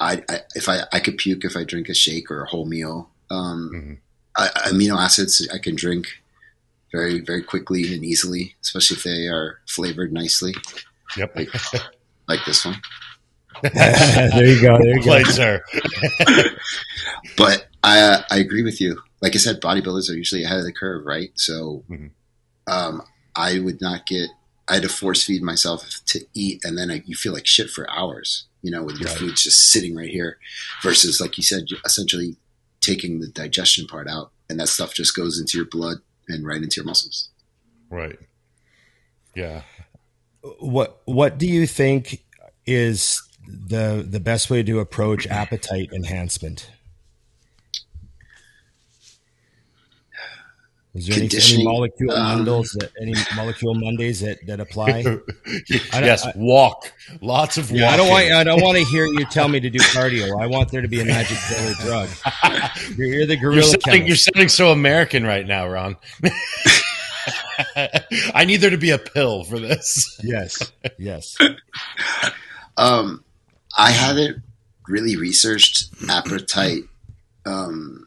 [0.00, 2.66] I, I, if I I could puke if I drink a shake or a whole
[2.66, 3.10] meal.
[3.30, 3.94] Um, mm-hmm.
[4.36, 6.06] I, amino acids I can drink
[6.90, 10.54] very very quickly and easily, especially if they are flavored nicely.
[11.16, 11.48] Yep, like,
[12.28, 12.76] like this one.
[13.62, 14.78] there you go.
[14.78, 15.32] There you Played, go.
[15.32, 15.62] sir.
[17.36, 19.00] but I uh, I agree with you.
[19.20, 21.30] Like I said, bodybuilders are usually ahead of the curve, right?
[21.34, 22.06] So mm-hmm.
[22.66, 23.02] um,
[23.36, 24.30] I would not get.
[24.68, 27.70] I had to force feed myself to eat, and then I, you feel like shit
[27.70, 28.46] for hours.
[28.62, 29.18] You know, with your right.
[29.18, 30.38] food's just sitting right here,
[30.82, 32.36] versus like you said, essentially
[32.80, 36.62] taking the digestion part out, and that stuff just goes into your blood and right
[36.62, 37.30] into your muscles.
[37.90, 38.18] Right.
[39.34, 39.62] Yeah.
[40.60, 42.24] What What do you think
[42.66, 46.70] is the the best way to approach appetite enhancement?
[50.94, 55.02] Is there any, any molecule um, Mondays that any molecule Mondays that, that apply?
[55.70, 56.92] yes, I, walk.
[57.22, 59.70] Lots of yeah, I don't want I don't want to hear you tell me to
[59.70, 60.38] do cardio.
[60.38, 62.10] I want there to be a magic pill or drug.
[62.98, 63.62] You're, you're the gorilla.
[63.62, 65.96] You're sounding, you're sounding so American right now, Ron.
[68.34, 70.20] I need there to be a pill for this.
[70.22, 70.72] Yes.
[70.98, 71.38] Yes.
[72.76, 73.24] Um,
[73.76, 74.42] I haven't
[74.88, 76.84] really researched appetite,
[77.46, 78.06] um,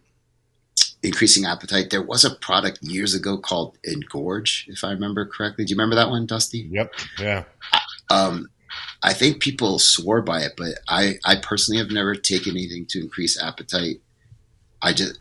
[1.04, 1.90] increasing appetite.
[1.90, 5.66] There was a product years ago called Engorge, if I remember correctly.
[5.66, 6.68] Do you remember that one, Dusty?
[6.72, 6.94] Yep.
[7.20, 7.44] Yeah.
[8.10, 8.50] Um,
[9.04, 13.02] I think people swore by it, but I, I personally have never taken anything to
[13.02, 14.02] increase appetite.
[14.82, 15.20] I just,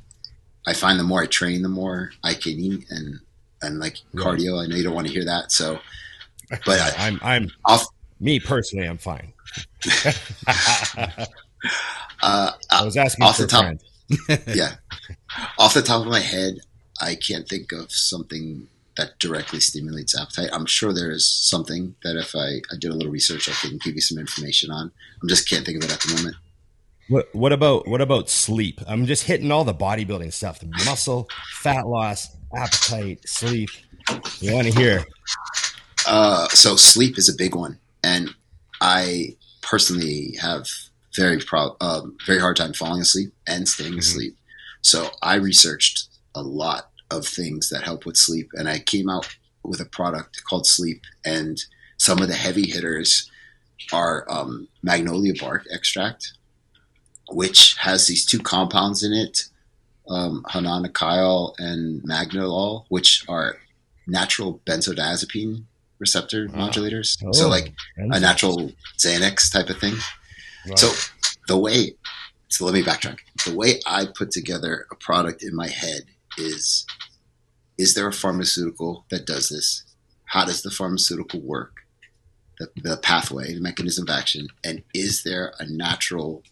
[0.67, 3.21] I find the more I train, the more I can eat, and
[3.63, 4.25] and like right.
[4.25, 4.63] cardio.
[4.63, 5.79] I know you don't want to hear that, so
[6.65, 7.87] But I, I'm I'm off
[8.25, 9.33] me personally, I'm fine.
[12.23, 13.77] uh, I was asking off the top-
[14.49, 14.77] yeah,
[15.59, 16.59] off the top of my head,
[17.01, 20.51] I can't think of something that directly stimulates appetite.
[20.53, 23.79] I'm sure there is something that if I, I did a little research, I can
[23.79, 24.91] give you some information on.
[25.23, 26.37] I just can't think of it at the moment.
[27.09, 28.81] What, what about what about sleep?
[28.87, 33.69] I'm just hitting all the bodybuilding stuff: the muscle, fat loss, appetite, sleep.
[34.41, 35.05] You want to hear?
[36.07, 38.31] Uh, so sleep is a big one, and
[38.81, 40.69] I personally have
[41.17, 43.99] very pro- um, very hard time falling asleep and staying Mhm.
[43.99, 44.37] asleep.
[44.83, 49.27] So I researched a lot of things that help with sleep, and I came out
[49.63, 51.03] with a product called Sleep.
[51.25, 51.57] And
[51.97, 53.31] some of the heavy hitters
[53.93, 56.33] are um, magnolia bark extract,
[57.31, 59.49] which has these two compounds in it,
[60.09, 63.59] um, honokiol and magnolol, which are
[64.07, 65.65] natural benzodiazepine
[65.99, 67.23] receptor modulators.
[67.25, 69.95] Oh, So like a natural Xanax type of thing.
[70.67, 70.79] Right.
[70.79, 70.91] So
[71.49, 71.95] the way,
[72.49, 73.19] so let me backtrack.
[73.45, 76.03] The way I put together a product in my head
[76.39, 76.87] is,
[77.79, 79.85] is there a pharmaceutical that does this?
[80.27, 81.73] How does the pharmaceutical work?
[82.59, 86.45] The, the pathway, the mechanism of action, and is there a natural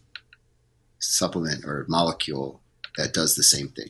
[0.99, 2.61] supplement or molecule
[2.97, 3.89] that does the same thing?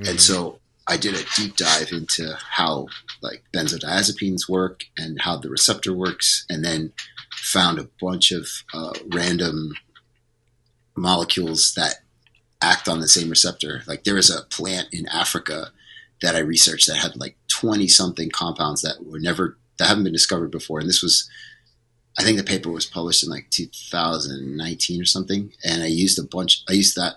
[0.00, 0.10] Mhm.
[0.10, 2.88] And so I did a deep dive into how
[3.22, 6.92] like benzodiazepines work and how the receptor works, and then
[7.32, 9.74] found a bunch of uh, random
[10.96, 11.96] molecules that
[12.60, 13.82] act on the same receptor.
[13.86, 15.68] Like there was a plant in Africa
[16.22, 20.12] that I researched that had like twenty something compounds that were never that haven't been
[20.12, 21.28] discovered before, and this was.
[22.16, 26.22] I think the paper was published in like 2019 or something, and I used a
[26.22, 26.62] bunch.
[26.68, 27.14] I used that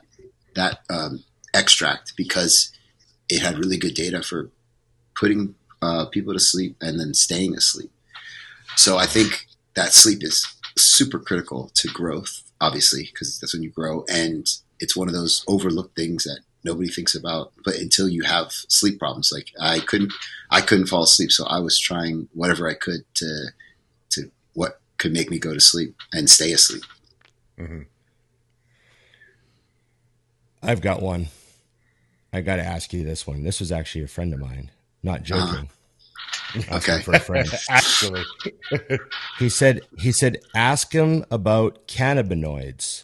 [0.56, 2.72] that um, extract because
[3.30, 4.50] it had really good data for
[5.16, 7.92] putting uh, people to sleep and then staying asleep.
[8.76, 10.46] So I think that sleep is
[10.78, 14.06] super critical to growth, obviously, because that's when you grow.
[14.10, 14.48] And
[14.80, 17.54] it's one of those overlooked things that nobody thinks about.
[17.66, 20.14] But until you have sleep problems, like I couldn't,
[20.52, 23.48] I couldn't fall asleep, so I was trying whatever I could to,
[24.12, 26.84] to what could make me go to sleep and stay asleep.
[27.58, 27.86] Mhm.
[30.62, 31.28] I've got one.
[32.34, 33.44] I got to ask you this one.
[33.44, 34.72] This was actually a friend of mine.
[35.04, 35.52] Not uh-huh.
[35.52, 35.70] joking.
[36.70, 37.02] Asking Okay.
[37.02, 37.50] For a friend.
[37.70, 38.24] Actually,
[39.40, 43.04] He said he said ask him about cannabinoids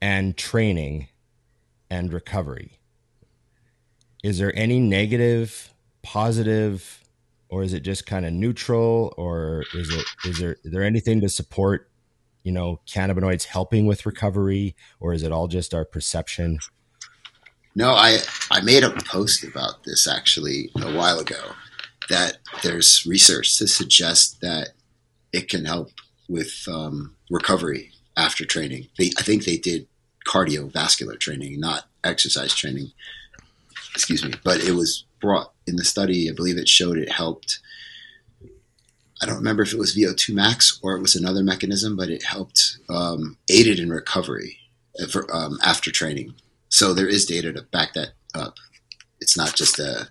[0.00, 1.08] and training
[1.90, 2.78] and recovery.
[4.22, 7.04] Is there any negative, positive,
[7.48, 11.20] or is it just kind of neutral, or is it is there is there anything
[11.20, 11.90] to support,
[12.42, 16.58] you know, cannabinoids helping with recovery, or is it all just our perception?
[17.74, 18.18] No, I
[18.50, 21.52] I made a post about this actually a while ago.
[22.08, 24.70] That there's research to suggest that
[25.32, 25.90] it can help
[26.28, 28.88] with um, recovery after training.
[28.98, 29.86] They, I think they did
[30.26, 32.92] cardiovascular training, not exercise training.
[33.94, 36.28] Excuse me, but it was brought in the study.
[36.28, 37.60] I believe it showed it helped.
[39.22, 42.24] I don't remember if it was VO2 max or it was another mechanism, but it
[42.24, 44.58] helped um, aided in recovery
[45.00, 46.34] uh, for, um, after training.
[46.70, 48.54] So there is data to back that up.
[49.20, 50.08] It's not just a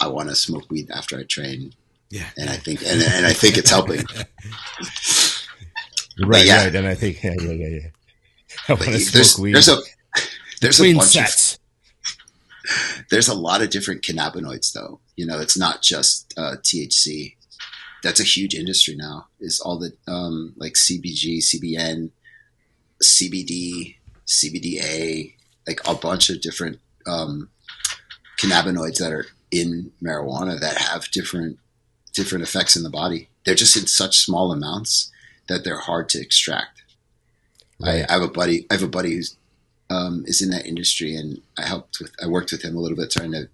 [0.00, 1.74] I want to smoke weed after I train,
[2.10, 2.30] Yeah.
[2.36, 4.04] and I think and, and I think it's helping.
[6.20, 6.64] Right, yeah.
[6.64, 6.74] right.
[6.74, 7.66] And I think yeah, yeah, yeah.
[7.68, 7.88] yeah.
[8.68, 9.78] I want to there's smoke weed there's a
[10.60, 11.58] there's a between bunch of
[13.10, 14.98] there's a lot of different cannabinoids though.
[15.16, 17.36] You know, it's not just uh, THC.
[18.02, 19.28] That's a huge industry now.
[19.40, 22.10] Is all the um, like CBG, CBN,
[23.02, 23.94] CBD,
[24.26, 25.34] CBDA,
[25.68, 27.50] like a bunch of different um,
[28.40, 31.58] cannabinoids that are in marijuana that have different
[32.14, 33.28] different effects in the body.
[33.44, 35.12] They're just in such small amounts
[35.48, 36.82] that they're hard to extract.
[37.82, 38.66] I, I have a buddy.
[38.70, 39.36] I have a buddy who's
[39.90, 42.12] um, is in that industry, and I helped with.
[42.22, 43.48] I worked with him a little bit trying to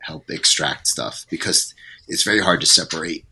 [0.00, 1.74] help extract stuff because
[2.06, 3.24] it's very hard to separate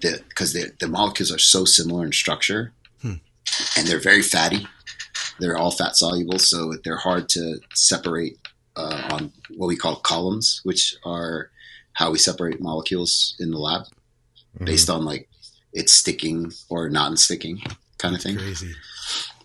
[0.00, 3.14] the because the the molecules are so similar in structure, Hmm.
[3.76, 4.66] and they're very fatty.
[5.42, 8.38] They're all fat soluble, so they're hard to separate
[8.76, 11.50] uh, on what we call columns, which are
[11.94, 13.82] how we separate molecules in the lab
[14.54, 14.66] Mm-hmm.
[14.66, 15.28] based on like
[15.72, 17.62] it's sticking or non-sticking
[17.96, 18.36] kind of thing.
[18.36, 18.72] Crazy.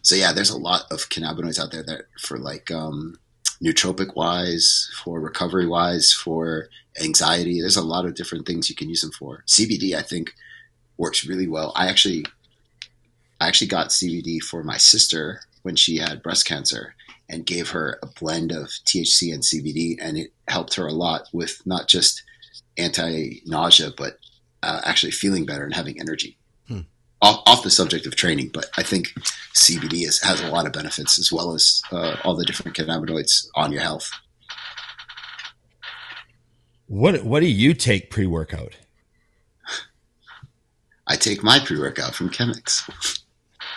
[0.02, 3.18] So yeah, there's a lot of cannabinoids out there that for like um,
[3.64, 6.68] nootropic wise, for recovery wise, for
[7.02, 7.62] anxiety.
[7.62, 9.44] There's a lot of different things you can use them for.
[9.48, 10.34] CBD, I think,
[10.98, 11.72] works really well.
[11.76, 12.26] I actually,
[13.40, 16.96] I actually got CBD for my sister when she had breast cancer,
[17.28, 21.28] and gave her a blend of THC and CBD, and it helped her a lot
[21.34, 22.24] with not just
[22.78, 24.18] anti nausea, but
[24.64, 26.38] uh, actually feeling better and having energy.
[26.70, 26.80] Hmm.
[27.22, 29.14] Off, off, the subject of training, but I think
[29.56, 33.48] CBD is, has a lot of benefits as well as uh, all the different cannabinoids
[33.54, 34.10] on your health.
[36.86, 38.78] What What do you take pre workout?
[41.08, 42.90] I take my pre workout from Chemix.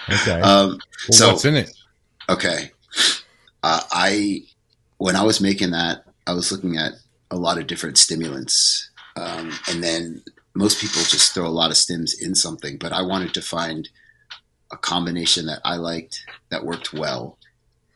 [0.09, 0.40] Okay.
[0.40, 1.72] Um, Well, so what's in it?
[2.30, 2.70] Okay.
[3.62, 4.42] Uh, I
[4.98, 6.92] when I was making that, I was looking at
[7.28, 10.22] a lot of different stimulants, um, and then
[10.54, 12.76] most people just throw a lot of stims in something.
[12.78, 13.88] But I wanted to find
[14.70, 17.36] a combination that I liked that worked well,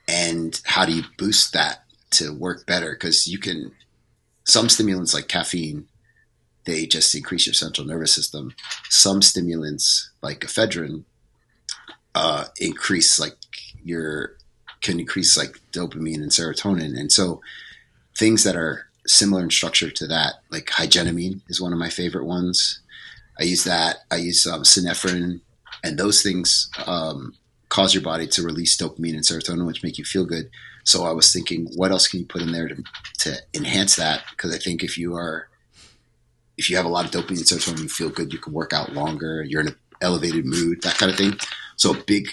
[0.08, 2.92] and how do you boost that to work better?
[2.92, 3.70] Because you can
[4.42, 5.86] some stimulants like caffeine,
[6.64, 8.52] they just increase your central nervous system.
[8.90, 11.04] Some stimulants like ephedrine
[12.14, 13.36] uh, increase like
[13.84, 14.36] your
[14.82, 16.98] can increase like dopamine and serotonin.
[16.98, 17.40] And so
[18.16, 22.26] things that are similar in structure to that, like hygenamine is one of my favorite
[22.26, 22.80] ones.
[23.40, 23.98] I use that.
[24.10, 25.40] I use um, synephrine,
[25.82, 27.34] and those things um,
[27.68, 30.50] cause your body to release dopamine and serotonin, which make you feel good.
[30.84, 32.82] So I was thinking, what else can you put in there to,
[33.20, 34.22] to enhance that?
[34.30, 35.48] Because I think if you are,
[36.56, 38.32] if you have a lot of dopamine and serotonin, you feel good.
[38.32, 39.42] You can work out longer.
[39.42, 41.38] You're in an elevated mood, that kind of thing.
[41.76, 42.28] So a big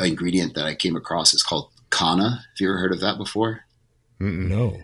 [0.00, 2.30] ingredient that I came across is called Kanna.
[2.30, 3.60] Have you ever heard of that before?
[4.18, 4.78] No.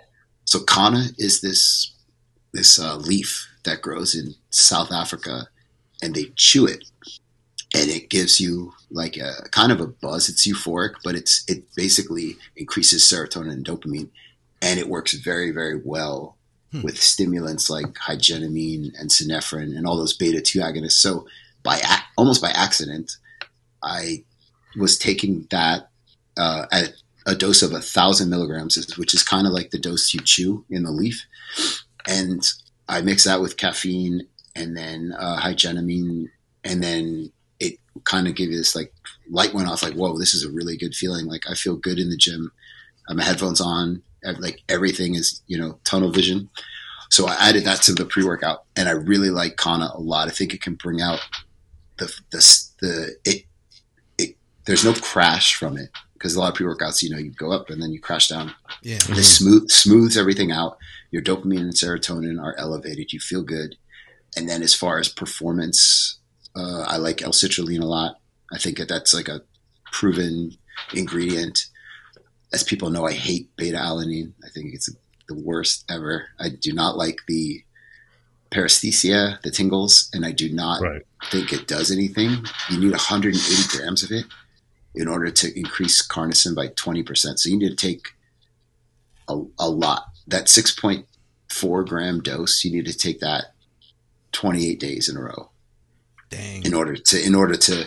[0.45, 1.93] So Kanna is this
[2.53, 5.49] this uh, leaf that grows in South Africa,
[6.03, 6.85] and they chew it,
[7.75, 10.29] and it gives you like a kind of a buzz.
[10.29, 14.11] It's euphoric, but it's it basically increases serotonin and dopamine,
[14.61, 16.37] and it works very very well
[16.73, 16.81] Hmm.
[16.81, 20.93] with stimulants like hygenamine and synephrine and all those beta two agonists.
[20.93, 21.27] So
[21.63, 23.13] by ac- almost by accident,
[23.83, 24.25] I
[24.77, 25.89] was taking that
[26.37, 26.95] uh, at
[27.27, 30.65] a dose of a thousand milligrams, which is kind of like the dose you chew
[30.71, 31.27] in the leaf.
[32.07, 32.43] And
[32.89, 36.29] I mix that with caffeine and then uh, hygenamine,
[36.65, 38.93] and then it kind of gave you this like
[39.31, 41.27] light went off, like whoa, this is a really good feeling.
[41.27, 42.53] Like I feel good in the gym.
[43.09, 44.03] I my headphones on,
[44.39, 46.51] like everything is you know tunnel vision.
[47.11, 50.29] So I added that to the pre workout, and I really like Kana a lot.
[50.29, 51.21] I think it can bring out
[51.99, 52.39] the the
[52.81, 53.45] the it.
[54.65, 57.51] There's no crash from it because a lot of pre workouts, you know, you go
[57.51, 58.55] up and then you crash down.
[58.83, 58.99] Yeah.
[59.09, 60.79] This smooth smooths everything out.
[61.11, 63.13] Your dopamine and serotonin are elevated.
[63.13, 63.77] You feel good.
[64.37, 66.19] And then as far as performance,
[66.57, 68.17] uh, I like L-citrulline a lot.
[68.53, 69.43] I think that that's like a
[69.93, 70.53] proven
[70.95, 71.67] ingredient.
[72.53, 74.33] As people know, I hate beta alanine.
[74.45, 74.89] I think it's
[75.29, 76.27] the worst ever.
[76.39, 77.63] I do not like the
[78.51, 81.03] paresthesia, the tingles, and I do not Right.
[81.31, 82.45] think it does anything.
[82.71, 84.27] You need 180 grams of it
[84.95, 87.39] in order to increase carnosine by 20%.
[87.39, 88.09] So you need to take
[89.29, 90.05] a, a lot.
[90.27, 93.47] That 6.4 gram dose, you need to take that
[94.33, 95.51] 28 days in a row
[96.31, 96.65] Dang.
[96.65, 97.87] in order to in order to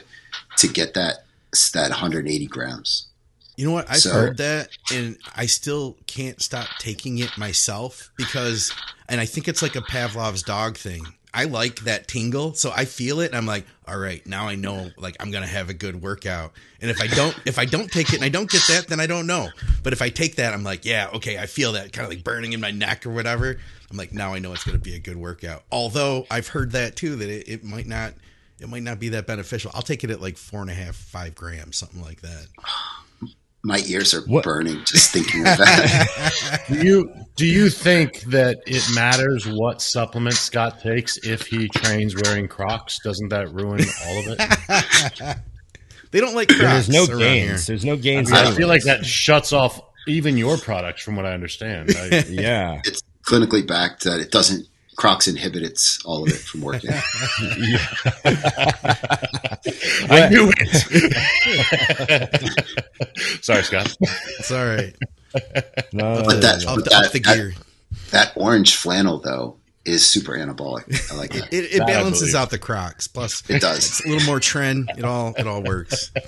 [0.57, 1.25] to get that
[1.73, 3.07] that 180 grams.
[3.55, 3.89] You know what?
[3.89, 8.73] I've So- heard that, and I still can't stop taking it myself because,
[9.07, 11.05] and I think it's like a Pavlov's dog thing.
[11.35, 14.89] I like that tingle, so I feel it, I'm like, all right, now I know,
[14.97, 16.53] like I'm gonna have a good workout.
[16.79, 19.01] And if I don't, if I don't take it and I don't get that, then
[19.01, 19.49] I don't know.
[19.83, 22.23] But if I take that, I'm like, yeah, okay, I feel that kind of like
[22.23, 23.57] burning in my neck or whatever.
[23.91, 25.63] I'm like, now I know it's gonna be a good workout.
[25.71, 28.13] Although I've heard that too, that it, it might not,
[28.59, 29.71] it might not be that beneficial.
[29.73, 32.47] I'll take it at like four and a half, five grams, something like that.
[33.65, 36.63] My ears are What- burning just thinking of that.
[36.69, 42.15] Do you do you think that it matters what supplement Scott takes if he trains
[42.15, 42.99] wearing Crocs?
[43.03, 45.37] Doesn't that ruin all of it?
[46.11, 47.47] They don't like Crocs There's no around gains.
[47.67, 47.75] here.
[47.75, 48.31] There's no gains.
[48.31, 48.57] I anyways.
[48.57, 51.91] feel like that shuts off even your products, from what I understand.
[51.97, 52.79] I, Yeah.
[52.85, 56.89] it's clinically backed that it doesn't Crocs inhibits all of it from working.
[60.09, 60.69] I knew it.
[63.43, 63.95] Sorry, Scott.
[64.39, 64.95] It's all right.
[65.91, 67.53] No, But that- Off the, That- off the that- gear.
[68.11, 71.11] that orange flannel though is super anabolic.
[71.11, 71.53] I like that.
[71.53, 73.07] It, it balances out the Crocs.
[73.07, 73.77] Plus, It does.
[73.77, 74.89] it's a little more trend.
[74.97, 76.11] It all it all works.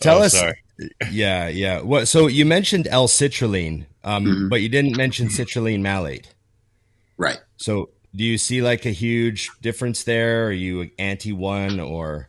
[0.00, 0.32] Tell Oh, us.
[0.32, 0.60] Sorry.
[1.10, 1.80] Yeah, yeah.
[1.82, 2.06] What?
[2.08, 4.48] So you mentioned L-citrulline, um, Mhm.
[4.50, 6.28] but you didn't mention citrulline malate.
[7.16, 7.38] Right.
[7.56, 10.46] So do you see like a huge difference there?
[10.46, 12.28] Are you anti one or?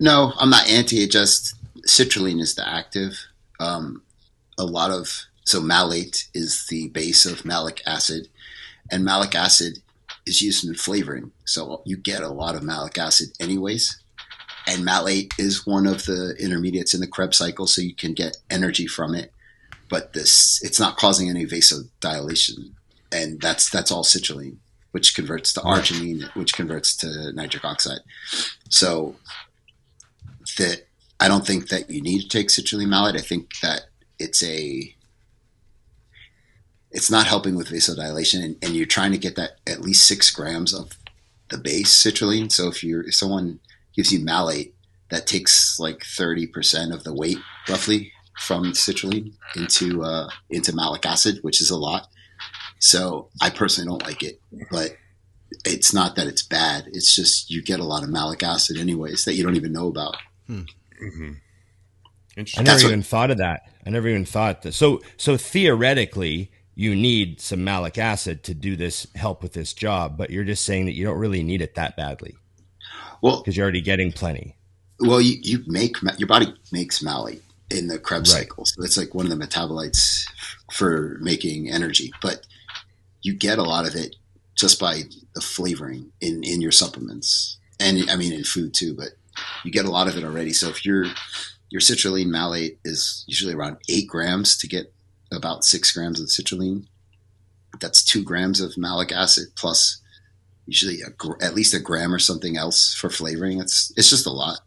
[0.00, 1.02] No, I'm not anti.
[1.04, 1.54] It just
[1.86, 3.16] citrulline is the active.
[3.60, 4.02] Um,
[4.58, 8.28] a lot of so malate is the base of malic acid,
[8.90, 9.78] and malic acid
[10.26, 11.32] is used in flavoring.
[11.44, 14.00] So you get a lot of malic acid anyways.
[14.66, 18.38] And malate is one of the intermediates in the Krebs cycle, so you can get
[18.48, 19.30] energy from it.
[19.90, 22.72] But this, it's not causing any vasodilation,
[23.12, 24.56] and that's that's all citrulline.
[24.94, 27.98] which converts to arginine, which converts to nitric oxide.
[28.68, 29.16] So
[30.56, 30.86] that
[31.18, 33.16] I don't think that you need to take citrulline malate.
[33.16, 33.86] I think that
[34.20, 34.94] it's a
[36.94, 40.30] it's not helping with vasodilation, and, and you're trying to get that at least six
[40.30, 40.92] grams of
[41.50, 42.50] the base citrulline.
[42.50, 43.60] So if you're if someone
[43.94, 44.74] gives you malate,
[45.10, 47.38] that takes like thirty percent of the weight
[47.68, 52.08] roughly from citrulline into uh, into malic acid, which is a lot.
[52.78, 54.40] So I personally don't like it,
[54.70, 54.96] but
[55.64, 56.84] it's not that it's bad.
[56.92, 59.88] It's just you get a lot of malic acid anyways that you don't even know
[59.88, 60.16] about.
[60.48, 61.32] Mm-hmm.
[62.36, 63.62] I never That's what- even thought of that.
[63.86, 64.72] I never even thought that.
[64.72, 70.16] So, so theoretically, you need some malic acid to do this help with this job,
[70.16, 72.34] but you're just saying that you don't really need it that badly
[73.22, 74.56] Well, because you're already getting plenty.
[75.00, 78.42] well, you, you make your body makes malate in the Krebs Right.
[78.42, 80.26] cycle, so it's like one of the metabolites
[80.72, 82.12] for making energy.
[82.22, 82.46] But
[83.22, 84.16] you get a lot of it
[84.54, 85.02] just by
[85.34, 88.94] the flavoring in in your supplements, and I mean in food too.
[88.94, 89.10] But
[89.64, 90.52] you get a lot of it already.
[90.52, 91.06] So if your
[91.70, 94.93] your citrulline malate is usually around eight grams to get
[95.34, 96.86] about six grams of citrulline,
[97.80, 100.00] that's two grams of malic acid plus
[100.66, 103.60] usually a, gr- at least a gram or something else for flavoring.
[103.60, 104.60] It's it's just a lot.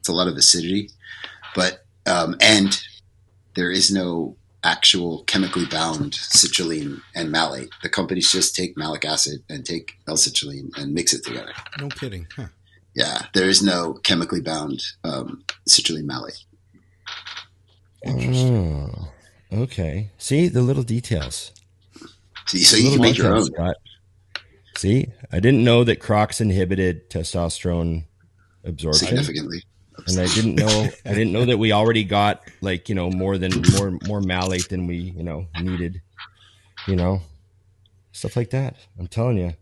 [0.00, 0.90] It's a lot of acidity,
[1.54, 2.80] but um, and
[3.54, 7.70] there is no actual chemically bound citrulline and malate.
[7.82, 11.52] The companies just take malic acid and take L-citrulline and mix it together.
[11.78, 12.26] No kidding.
[12.34, 12.48] Huh.
[12.94, 16.44] Yeah, there is no chemically bound um, citrulline malate.
[18.06, 19.12] Oh,
[19.52, 20.10] okay.
[20.18, 21.52] See the little details.
[22.46, 23.44] So, so you can make your own.
[23.44, 23.76] details, Scott.
[24.76, 28.04] See, I didn't know that Crocs inhibited testosterone
[28.64, 29.08] absorption.
[29.08, 29.62] significantly.
[30.06, 33.38] and I didn't know I didn't know that we already got like you know more
[33.38, 36.02] than more more malate than we you know needed,
[36.86, 37.22] you know,
[38.12, 38.76] stuff like that.
[38.98, 39.54] I'm telling you.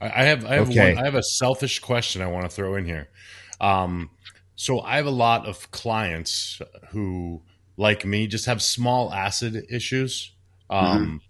[0.00, 0.94] I I have I have Okay.
[0.94, 3.08] one, I have a selfish question I want to throw in here.
[3.60, 4.10] Um,
[4.54, 7.42] so I have a lot of clients who,
[7.80, 10.32] like me, just have small acid issues,
[10.68, 11.22] um,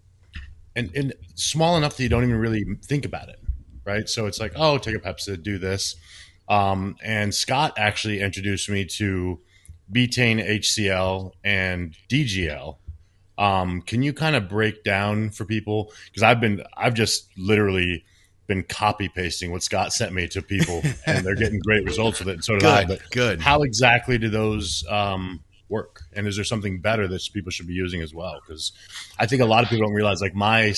[0.75, 3.39] and and small enough that you don't even really think about it,
[3.85, 4.09] right?
[4.09, 5.95] So it's like, oh, take a Pepsi, do this.
[6.49, 9.39] Um, and Scott actually introduced me to
[9.93, 12.79] betaine HCl and DGL.
[13.39, 15.93] Um, can you kind of break down for people?
[16.07, 18.05] Because I've been, I've just literally
[18.49, 22.29] been copy pasting what Scott sent me to people, and they're getting great results with
[22.29, 22.33] it.
[22.33, 22.85] And so did I.
[22.85, 22.89] Good.
[22.89, 23.41] But Good.
[23.41, 25.39] how exactly do those um,
[25.71, 26.03] work?
[26.13, 28.41] And is there something better that people should be using as well?
[28.45, 28.73] Because
[29.19, 30.75] I think a lot of people don't realize, like my,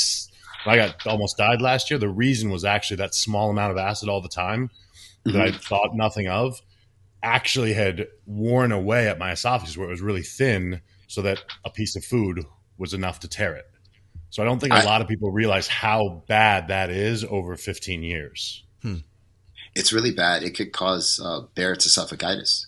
[0.66, 1.98] I got almost died last year.
[1.98, 4.70] The reason was actually that small amount of acid all the time
[5.24, 6.60] that I thought nothing of
[7.22, 11.70] actually had worn away at my esophagus where it was really thin so that a
[11.70, 12.44] piece of food
[12.78, 13.66] was enough to tear it.
[14.30, 17.56] So I don't think a I- lot of people realize how bad that is over
[17.56, 18.64] 15 years.
[19.74, 20.42] it's really bad.
[20.42, 22.66] It could cause uh, Barrett's esophagitis,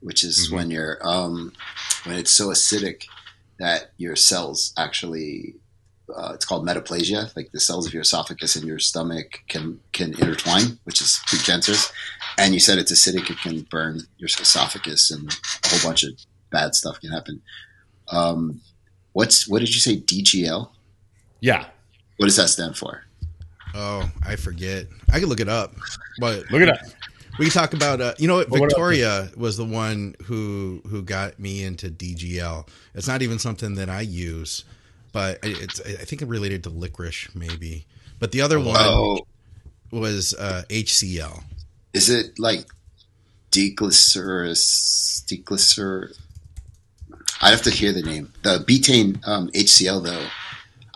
[0.00, 0.52] which is Mhm.
[0.54, 1.52] when you're um,
[2.04, 3.04] when it's so acidic
[3.58, 5.54] that your cells actually
[6.16, 7.34] uh, it's called metaplasia.
[7.36, 11.92] Like the cells of your esophagus and your stomach can can intertwine, which is precancerous.
[12.38, 15.30] And you said it's acidic; it can burn your esophagus, and
[15.64, 16.12] a whole bunch of
[16.50, 17.42] bad stuff can happen.
[18.10, 18.62] Um,
[19.12, 19.96] what's what did you say?
[20.00, 20.70] DGL.
[21.40, 21.66] Yeah.
[22.16, 23.04] What does that stand for?
[23.74, 24.86] Oh, I forget.
[25.12, 25.74] I can look it up.
[26.18, 26.94] But Look at that.
[27.38, 30.82] We can talk about uh, you know what Well, what Victoria was the one who
[30.88, 32.66] who got me into DGL.
[32.94, 34.64] It's not even something that I use,
[35.12, 37.86] but it's I think it related to licorice maybe.
[38.18, 39.20] But the other one Oh,
[39.90, 41.44] was uh, HCl.
[41.94, 42.66] is it like
[43.50, 46.14] deglycerus deglycer
[47.40, 50.26] i'd have to hear the name the betaine um, hcl though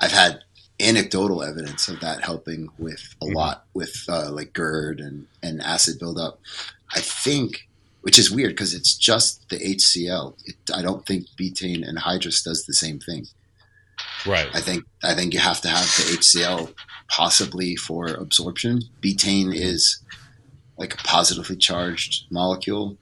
[0.00, 0.42] i've had
[0.80, 3.34] anecdotal evidence of that helping with a Mhm.
[3.34, 6.40] lot with uh, like GERD and, and acid buildup
[6.94, 7.68] i think
[8.00, 12.42] which is weird because it's just the hcl it, i don't think betaine and hydrous
[12.42, 13.26] does the same thing
[14.24, 14.48] Right.
[14.54, 16.72] I think I think you have to have the HCl
[17.08, 18.82] possibly for absorption.
[19.00, 19.98] Betaine is
[20.78, 22.96] like a positively charged molecule,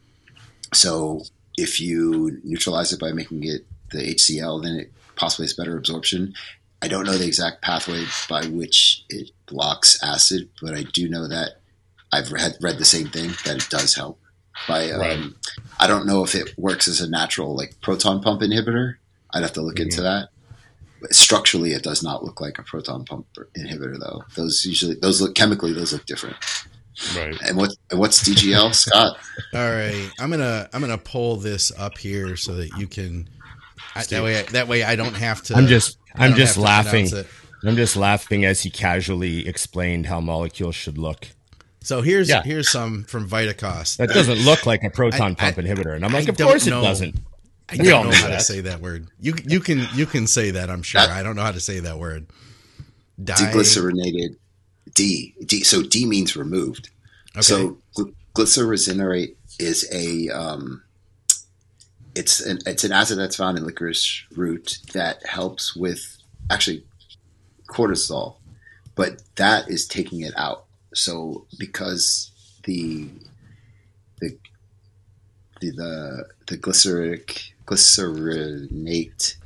[0.72, 1.22] so
[1.58, 6.34] if you neutralize it by making it the HCl, then it possibly has better absorption.
[6.82, 11.28] I don't know the exact pathway by which it blocks acid, but I do know
[11.28, 11.60] that
[12.12, 14.18] I've read read the same thing that it does help.
[14.68, 15.20] By um, Right.
[15.78, 18.94] I don't know if it works as a natural like proton pump inhibitor.
[19.32, 20.28] I'd have to look into that
[21.10, 23.26] structurally it does not look like a proton pump
[23.58, 26.36] inhibitor though those usually those look chemically those look different
[27.16, 27.34] Right.
[27.40, 29.16] and what and what's dgl scott
[29.54, 33.30] All right, I'm gonna I'm gonna pull this up here so that you can.
[33.94, 34.22] I, that Steve.
[34.22, 35.54] way, that way I don't have to.
[35.54, 37.08] I'm just I I'm just laughing.
[37.64, 41.28] I'm just laughing as he casually explained how molecules should look.
[41.82, 42.42] So here's Yeah.
[42.42, 43.96] here's some from Vitacost.
[43.98, 46.66] That doesn't look like a proton I- pump inhibitor, and I'm like, I of course
[46.66, 46.80] know.
[46.80, 47.16] it doesn't.
[47.68, 49.08] I We all don't know know how to say that word.
[49.20, 50.68] You you can you can say that.
[50.70, 51.00] I'm sure.
[51.00, 52.26] That- I don't know how to say that word.
[53.22, 54.36] Di- Deglycerinated
[54.94, 55.34] D.
[55.44, 55.62] D.
[55.62, 56.90] So D means removed.
[57.36, 57.42] Okay.
[57.42, 60.82] So gl- glycericinate is a um,
[62.14, 66.18] it's an it's an acid that's found in licorice root that helps with
[66.50, 66.84] actually
[67.68, 68.36] cortisol,
[68.94, 70.64] but that is taking it out.
[70.94, 72.32] So because
[72.64, 73.08] the
[74.20, 74.38] the
[75.60, 79.36] the the, the glyceric glycerinate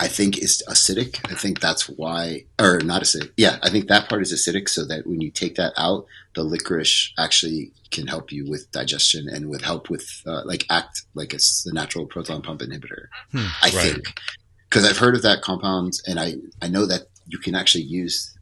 [0.00, 1.20] I think is acidic.
[1.30, 3.30] I think that's why, or not acidic.
[3.36, 6.42] Yeah, I think that part is acidic, so that when you take that out, the
[6.42, 11.32] licorice actually can help you with digestion and with help with uh, like act like
[11.32, 13.06] it's the natural proton pump inhibitor.
[13.30, 13.72] Hmm, I right.
[13.72, 14.20] think
[14.68, 18.36] because I've heard of that compound, and I I know that you can actually use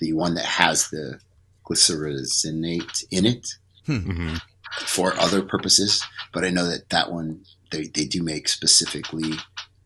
[0.00, 1.20] the one that has the
[1.64, 3.48] glycerinate in it
[3.86, 4.36] hmm
[4.80, 9.32] for other purposes, but I know that that one they, they do make specifically.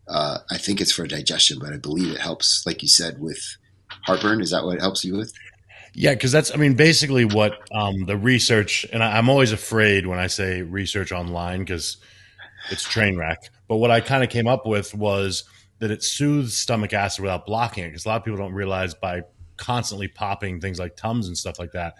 [0.07, 3.39] Uh, I think it's for digestion, but I believe it helps, like you said, with
[4.05, 4.41] heartburn.
[4.41, 5.33] Is that what it helps you with?
[5.95, 10.07] Yeah, because that's, I mean, basically what um, the research, and I, I'm always afraid
[10.07, 11.97] when I say research online because
[12.69, 13.37] it's train wreck.
[13.67, 15.43] But what I kind of came up with was
[15.79, 17.89] that it soothes stomach acid without blocking it.
[17.89, 19.23] Because a lot of people don't realize by
[19.57, 21.95] constantly popping things like Tums and stuff like that,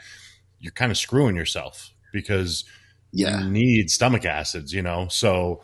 [0.59, 2.65] you're kind of screwing yourself because
[3.11, 5.07] Yeah, you need stomach acids, you know.
[5.09, 5.61] So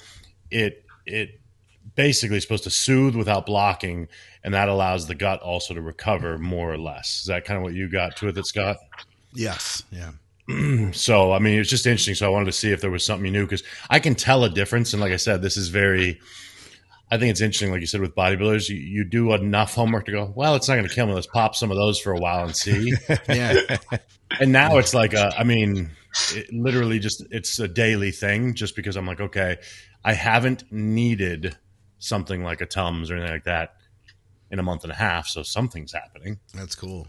[0.51, 1.38] it it
[1.95, 4.07] basically supposed to soothe without blocking,
[4.43, 7.19] and that allows the gut also to recover more or less.
[7.21, 8.77] Is that kind of what you got to with it, Scott?
[9.33, 9.83] yes.
[9.91, 10.11] Yeah.
[10.91, 12.15] so I mean, it's just interesting.
[12.15, 14.43] So I wanted to see if there was something you knew because I can tell
[14.43, 14.93] a difference.
[14.93, 16.19] And like I said, this is very.
[17.11, 20.11] I think it's interesting, like you said, with bodybuilders, you, you do enough homework to
[20.11, 20.31] go.
[20.35, 21.13] Well, it's not going to kill me.
[21.13, 22.93] Let's pop some of those for a while and see.
[23.27, 23.77] Yeah.
[24.39, 25.89] and now it's like a, I mean,
[26.35, 28.53] it literally just it's a daily thing.
[28.53, 29.57] Just because I'm like, okay,
[30.05, 31.57] I haven't needed
[31.99, 33.75] something like a Tums or anything like that
[34.51, 36.39] in a month and a half, so something's happening.
[36.53, 37.07] That's cool.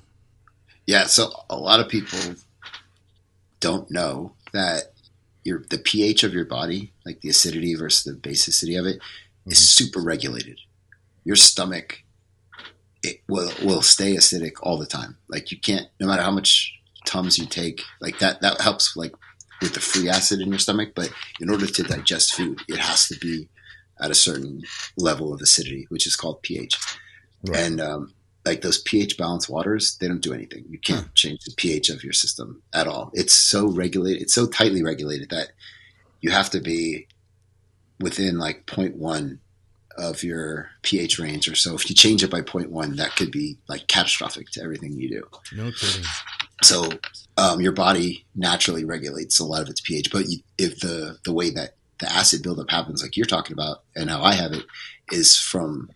[0.86, 1.06] yeah.
[1.06, 2.18] So a lot of people
[3.60, 4.92] don't know that
[5.44, 9.00] your the pH of your body, like the acidity versus the basicity of it,
[9.46, 9.84] is mm-hmm.
[9.84, 10.58] super regulated.
[11.24, 12.02] Your stomach
[13.02, 15.16] it will will stay acidic all the time.
[15.28, 19.14] Like you can't, no matter how much tums you take, like that that helps like
[19.62, 20.90] with the free acid in your stomach.
[20.94, 23.48] But in order to digest food, it has to be
[24.00, 24.62] at a certain
[24.96, 26.78] level of acidity, which is called pH.
[27.46, 27.58] Right.
[27.58, 30.64] And um, like those pH balanced waters, they don't do anything.
[30.68, 33.10] You can't change the pH of your system at all.
[33.14, 34.22] It's so regulated.
[34.22, 35.52] It's so tightly regulated that
[36.20, 37.06] you have to be
[38.00, 39.38] within like 0.1
[39.98, 41.74] of your pH range or so.
[41.74, 45.28] If you change it by 0.1, that could be like catastrophic to everything you do.
[45.52, 46.04] No kidding.
[46.62, 46.88] So
[47.36, 51.32] um, your body naturally regulates a lot of its pH, but you, if the the
[51.32, 54.64] way that the acid buildup happens, like you're talking about, and how I have it,
[55.12, 55.90] is from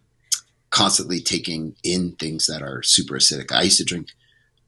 [0.71, 3.53] constantly taking in things that are super acidic.
[3.53, 4.09] I used to drink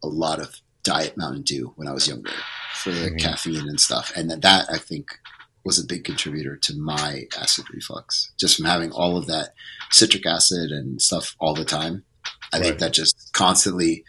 [0.03, 2.31] a lot of diet Mountain Dew when I was younger
[2.75, 3.19] for the Mhm.
[3.19, 5.19] caffeine and stuff, and that, that I think
[5.65, 9.53] was a big contributor to my acid reflux, just from having all of that
[9.91, 12.05] citric acid and stuff all the time.
[12.53, 12.67] I Right.
[12.67, 14.05] think that just constantly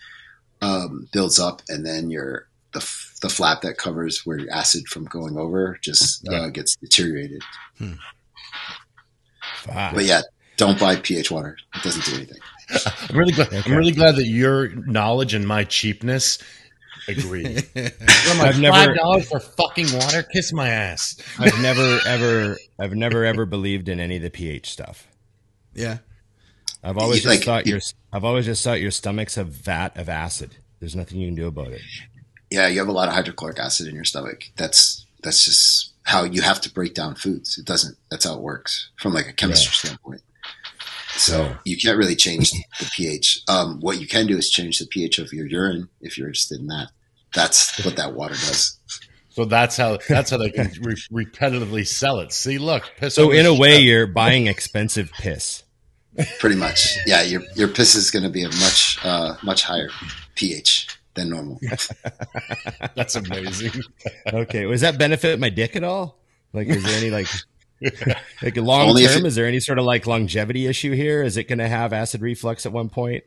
[0.61, 2.81] um, builds up, and then you're the
[3.21, 7.41] the flap that covers where your acid from going over just uh, gets deteriorated.
[9.61, 9.95] Fuck.
[9.95, 10.21] But yeah,
[10.57, 12.37] don't buy pH water; it doesn't do anything.
[13.09, 13.47] I'm really glad.
[13.47, 13.61] Okay.
[13.71, 16.37] I'm really glad that your knowledge and my cheapness
[17.07, 17.45] agree.
[17.45, 20.23] I'm like, I've never- five dollars for fucking water.
[20.23, 21.17] Kiss my ass.
[21.39, 25.07] I've never ever I've never ever believed in any of the pH stuff.
[25.73, 25.99] yeah.
[26.83, 27.81] I've always You- just like, thought you- your
[28.13, 30.57] I've always just thought your stomach's a vat of acid.
[30.79, 31.81] There's nothing you can do about it.
[32.49, 34.49] Yeah, you have a lot of hydrochloric acid in your stomach.
[34.55, 37.57] That's that's just how you have to break down foods.
[37.57, 37.97] It doesn't.
[38.09, 40.21] That's how it works from like a chemistry standpoint.
[41.15, 41.57] So Yeah.
[41.65, 43.41] you can't really change the pH.
[43.47, 46.59] Um, what you can do is change the pH of your urine if you're interested
[46.59, 46.89] in that.
[47.33, 48.77] That's what that water does.
[49.31, 52.31] So that's how that's how they can re- repetitively sell it.
[52.31, 52.89] See, look.
[52.97, 53.83] Piss So in the a way, shelf.
[53.83, 55.63] you're buying expensive piss.
[56.39, 56.97] Pretty much.
[57.05, 59.89] Yeah, your your piss is going to be a much uh, much higher
[60.35, 60.87] pH
[61.17, 61.59] than normal.
[62.95, 63.71] that's amazing.
[64.31, 66.17] Okay, does that benefit my dick at all?
[66.53, 67.27] Like, is there any like
[68.41, 69.25] like long Only term?
[69.25, 71.21] it- Is there any sort of like longevity issue here?
[71.23, 73.23] Is it going to have acid reflux at one point?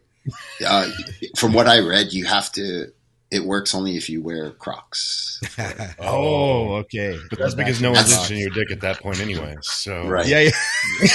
[0.66, 0.88] Uh,
[1.36, 2.86] from what I read, you have to.
[3.30, 5.40] It works only if you wear Crocs.
[6.00, 7.16] Oh, okay.
[7.30, 9.54] But that's because no one's That's- interested in your dick at that point anyway.
[9.62, 10.26] So Right.
[10.26, 11.10] Yeah, yeah.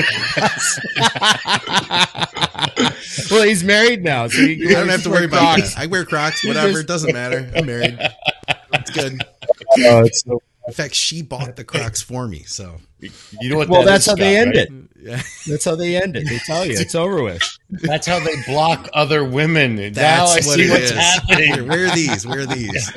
[3.30, 5.74] well, he's married now, so you, I don't have to worry about Crocs.
[5.74, 5.82] that.
[5.82, 6.80] I wear Crocs, whatever.
[6.80, 7.50] It doesn't matter.
[7.54, 7.98] I'm married.
[8.74, 9.20] It's good.
[9.78, 12.42] Oh, it's so- In fact, she bought the Crocs for me.
[12.44, 13.10] So You
[13.50, 13.68] know what?
[13.68, 14.68] well, that that's is, how they end right?
[14.68, 14.72] it.
[15.00, 16.28] yeah, That's how they end it.
[16.28, 17.42] They tell you it's over with.
[17.70, 19.76] That's how they block other women.
[19.76, 20.90] now that's I what see it what's is.
[20.92, 21.54] happening.
[21.54, 22.26] Here, wear these.
[22.26, 22.92] Wear these.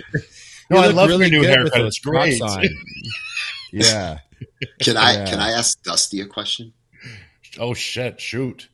[0.69, 1.81] No, You I look love your new haircut.
[1.81, 2.39] It's great.
[2.39, 2.67] Crocs on.
[3.75, 4.19] Yeah.
[4.81, 5.25] Can I Yeah.
[5.25, 6.73] can I ask Dusty a question?
[7.59, 8.19] Oh shit!
[8.19, 8.69] Shoot,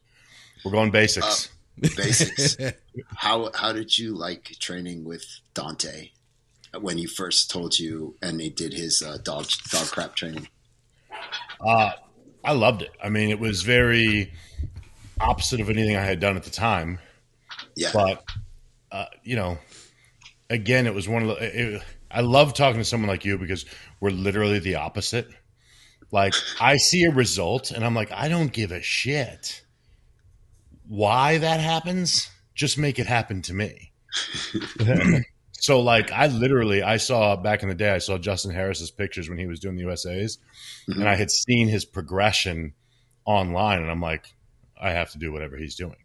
[0.64, 1.50] we're going basics.
[1.78, 2.58] Basics.
[3.16, 6.10] how how did you like training with Dante
[6.80, 10.48] when he first told you and he did his uh, dog dog crap training?
[11.66, 11.92] Uh,
[12.44, 12.92] I loved it.
[13.04, 14.32] I mean, it was very
[15.20, 17.00] opposite of anything I had done at the time.
[17.76, 18.24] Yeah, But
[18.92, 19.58] uh, you know,
[20.50, 21.76] again, it was one of the.
[21.76, 23.66] It, I love talking to someone like you because
[24.00, 25.30] we're literally the opposite.
[26.12, 29.64] Like I see a result and I'm like, I don't give a shit
[30.88, 32.30] why that happens.
[32.56, 33.92] Just make it happen to me.
[35.52, 39.30] so like I literally I saw back in the day I saw Justin Harris's pictures
[39.30, 40.40] when he was doing the USA's
[40.90, 40.96] Mhm.
[41.02, 42.74] and I had seen his progression
[43.26, 44.34] online and I'm like
[44.82, 45.98] I have to do whatever he's doing.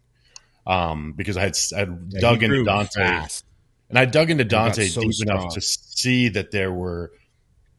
[0.66, 3.44] Um because I had I'd Yeah, dug into Dante fast.
[3.88, 5.40] and I dug into Dante so deep strong.
[5.40, 7.12] enough to see that there were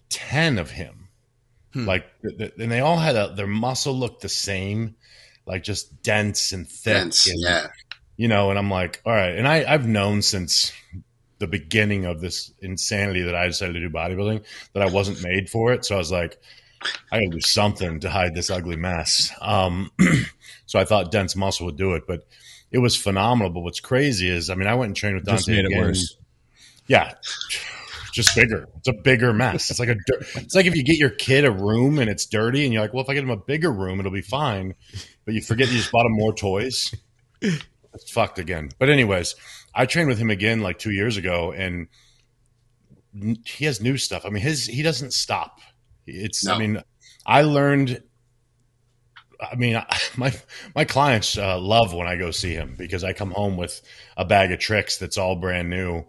[0.10, 1.05] 10 of him.
[1.76, 1.86] Hmm.
[1.86, 4.96] Like, th- th- and they all had a, their muscle looked the same,
[5.46, 6.94] like just dense and thick.
[6.94, 7.68] Dense, and, yeah.
[8.16, 9.36] You know, and I'm like, all right.
[9.36, 10.72] And I, I've known since
[11.40, 15.50] the beginning of this insanity that I decided to do bodybuilding that I wasn't made
[15.50, 15.84] for it.
[15.84, 16.40] So I was like,
[17.12, 19.34] I gotta do something to hide this ugly mess.
[19.42, 19.92] Um,
[20.66, 22.26] so I thought dense muscle would do it, but
[22.72, 23.52] it was phenomenal.
[23.52, 25.66] But what's crazy is, I mean, I went and trained with Dante Just made it
[25.66, 25.82] again.
[25.82, 26.16] worse.
[26.88, 27.16] Yeah,
[28.16, 28.68] just bigger.
[28.78, 29.70] It's a bigger mess.
[29.70, 29.96] It's like a.
[30.36, 32.94] It's like if you get your kid a room and it's dirty, and you're like,
[32.94, 34.76] well, if I get him a bigger room, it'll be fine.
[35.26, 36.94] But you forget you just bought him more toys.
[37.42, 38.72] It's fucked again.
[38.80, 39.36] But anyways,
[39.74, 41.88] I trained with him again like two years ago, and
[43.46, 44.26] he has new stuff.
[44.26, 45.60] I mean, his he doesn't stop.
[46.08, 46.48] It's.
[46.48, 46.82] I mean,
[47.26, 48.02] I learned.
[49.40, 49.82] I mean,
[50.18, 50.34] my
[50.74, 53.82] my clients uh, love when I go see him because I come home with
[54.16, 56.06] a bag of tricks that's all brand new,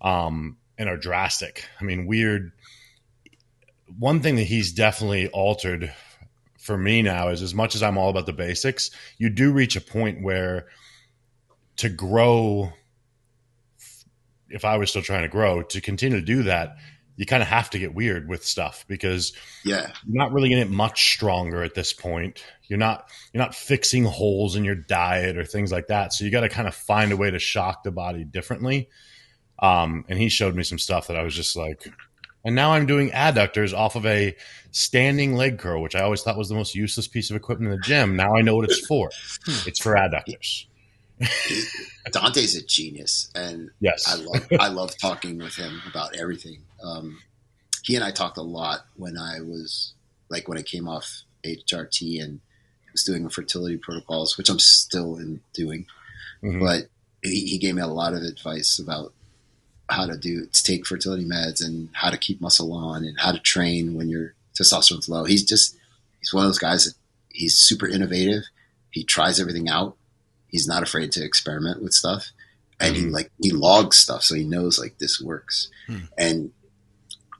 [0.00, 1.66] um, and are drastic.
[1.80, 2.52] I mean, weird.
[3.98, 5.92] One thing that he's definitely altered
[6.58, 9.76] for me now is as much as I'm all about the basics, you do reach
[9.76, 10.66] a point where
[11.76, 12.72] to grow,
[14.48, 16.76] if I was still trying to grow, to continue to do that,
[17.16, 20.60] you kind of have to get weird with stuff because Yeah, you're not really going
[20.60, 22.44] to get much stronger at this point.
[22.66, 26.12] You're not you're not fixing holes in your diet or things like that.
[26.12, 28.88] So you got to kind of find a way to shock the body differently.
[29.58, 31.86] Um, and he showed me some stuff that I was just like,
[32.44, 34.36] and now I'm doing adductors off of a
[34.72, 37.78] standing leg curl, which I always thought was the most useless piece of equipment in
[37.80, 38.16] the gym.
[38.16, 39.10] Now I know what it's for.
[39.66, 40.66] It's for adductors.
[42.12, 44.04] Dante's a genius, and Yes.
[44.08, 46.62] I love I love talking with him about everything.
[46.82, 47.18] Um,
[47.82, 49.94] he and I talked a lot when I was
[50.28, 52.40] like when I came off HRT and
[52.92, 55.86] was doing fertility protocols, which I'm still in doing.
[56.42, 56.60] Mhm.
[56.60, 56.88] But
[57.22, 59.12] he, he gave me a lot of advice about
[59.90, 63.32] how to do to take fertility meds and how to keep muscle on and how
[63.32, 65.24] to train when your testosterone's low.
[65.24, 65.76] He's just
[66.20, 66.94] he's one of those guys that
[67.30, 68.44] he's super innovative.
[68.90, 69.96] He tries everything out.
[70.48, 72.30] He's not afraid to experiment with stuff.
[72.80, 73.12] And he Mhm.
[73.12, 75.68] like he logs stuff so he knows like this works.
[75.86, 75.98] Hmm.
[76.16, 76.52] And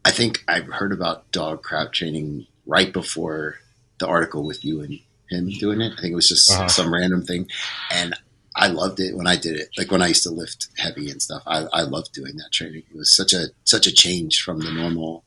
[0.04, 3.56] I think I've heard about dog crap training right before
[3.98, 5.94] the article with you and him doing it.
[5.96, 6.68] I think it was just Uh-huh.
[6.68, 7.48] some random thing.
[7.90, 8.14] And
[8.56, 9.68] I loved it when I did it.
[9.76, 11.42] Like when I used to lift heavy and stuff.
[11.46, 12.84] I, I loved doing that training.
[12.90, 15.24] It was such a such a change from the normal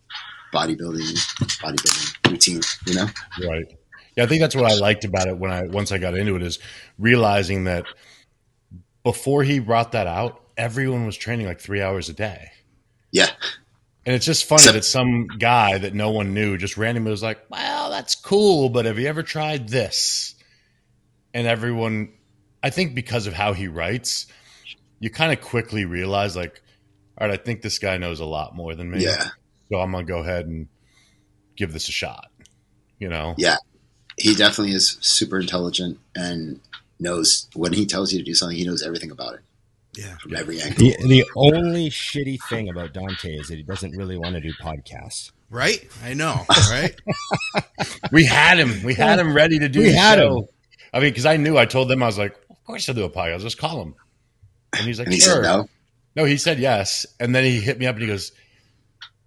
[0.54, 1.14] bodybuilding
[1.62, 3.08] bodybuilding routine, you know?
[3.48, 3.66] Right.
[4.16, 6.36] Yeah, I think that's what I liked about it when I once I got into
[6.36, 6.60] it is
[6.98, 7.86] realizing that
[9.04, 12.52] before he brought that out, everyone was training like three hours a day.
[13.12, 13.30] Yeah.
[14.06, 17.22] And it's just funny So- that some guy that no one knew just randomly was
[17.24, 20.34] like, "Well, that's cool, but have you ever tried this?"
[21.34, 22.14] And everyone,
[22.68, 24.28] I think, because of how he writes,
[25.00, 26.62] you kind of quickly realize, like,
[27.18, 29.04] all right, I think this guy knows a lot more than me.
[29.06, 29.30] Yeah.
[29.72, 30.68] So I'm gonna go ahead and
[31.56, 32.28] give this a shot.
[33.00, 33.36] You know?
[33.38, 33.56] Yeah.
[34.18, 36.60] He definitely is super intelligent and
[37.00, 39.42] knows when he tells you to do something, he knows everything about it
[39.96, 40.18] Yeah.
[40.18, 40.78] from every angle.
[40.80, 44.52] The, the only shitty thing about Dante is that he doesn't really want to do
[44.62, 45.32] podcasts.
[45.50, 45.88] Right?
[46.04, 46.46] I know.
[46.70, 46.94] Right?
[48.12, 48.84] We had him.
[48.84, 50.40] We had him ready to do We the had show.
[50.40, 50.46] him.
[50.94, 53.06] I mean, because I knew I told them I was like, of course he'll do
[53.06, 53.42] a podcast.
[53.42, 53.96] Just call him.
[54.78, 55.36] And he's like, And he sure.
[55.36, 55.68] said no.
[56.16, 57.06] No, he said yes.
[57.20, 58.32] And then he hit me up and he goes,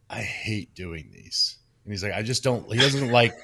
[0.09, 1.57] I hate doing these.
[1.85, 3.35] And he's like, I just don't, he doesn't like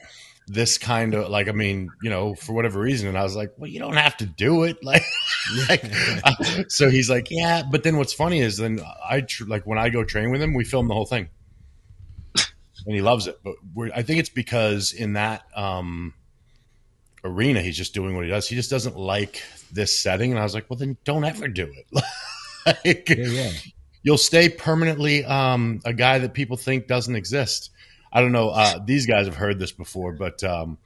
[0.48, 3.08] this kind of, like, I mean, you know, for whatever reason.
[3.08, 4.78] And I was like, well, you don't have to do it.
[4.84, 5.04] Like,
[5.68, 5.84] like,
[6.24, 7.62] uh, so he's like, yeah.
[7.70, 10.54] But then what's funny is then I tr- like when I go train with him,
[10.54, 11.28] we film the whole thing,
[12.34, 13.38] and he loves it.
[13.44, 16.14] But we're, I think it's because in that um,
[17.26, 18.48] arena, he's just doing what he does.
[18.48, 21.72] He just doesn't like this setting, and I was like, well, then don't ever do
[21.72, 21.86] it.
[22.84, 23.50] like, Yeah, yeah.
[24.02, 27.70] you'll stay permanently um, a guy that people think doesn't exist.
[28.12, 28.48] I don't know.
[28.50, 30.78] Uh, these guys have heard this before, but um,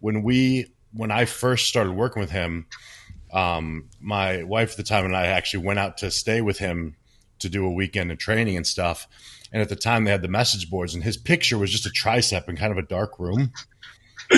[0.00, 2.66] when we when I first started working with him,
[3.32, 6.96] um, my wife at the time and I actually went out to stay with him
[7.38, 9.08] to do a weekend of training and stuff.
[9.52, 11.90] And at the time, they had the message boards, and his picture was just a
[11.90, 13.52] tricep in kind of a dark room.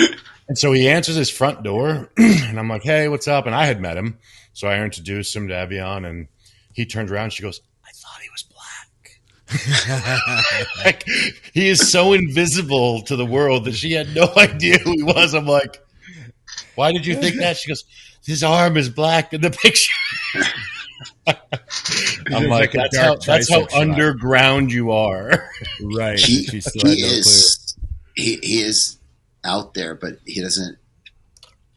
[0.47, 3.65] And so he answers his front door, and I'm like, "Hey, what's up?" And I
[3.65, 4.17] had met him,
[4.53, 6.27] so I introduced him to Avion, and
[6.73, 7.25] he turns around.
[7.25, 8.55] And she goes, "I thought he was black."
[10.85, 11.03] like
[11.53, 15.33] he is so invisible to the world that she had no idea who he was.
[15.33, 15.83] I'm like,
[16.75, 17.83] "Why did you think that?" She goes,
[18.23, 19.93] "His arm is black in the picture."
[21.27, 25.49] I'm like, like "That's how that's how underground you are."
[25.81, 26.19] Right.
[26.19, 27.75] he, She still he no is
[28.15, 28.97] he, he is
[29.45, 30.77] out there, but he doesn't.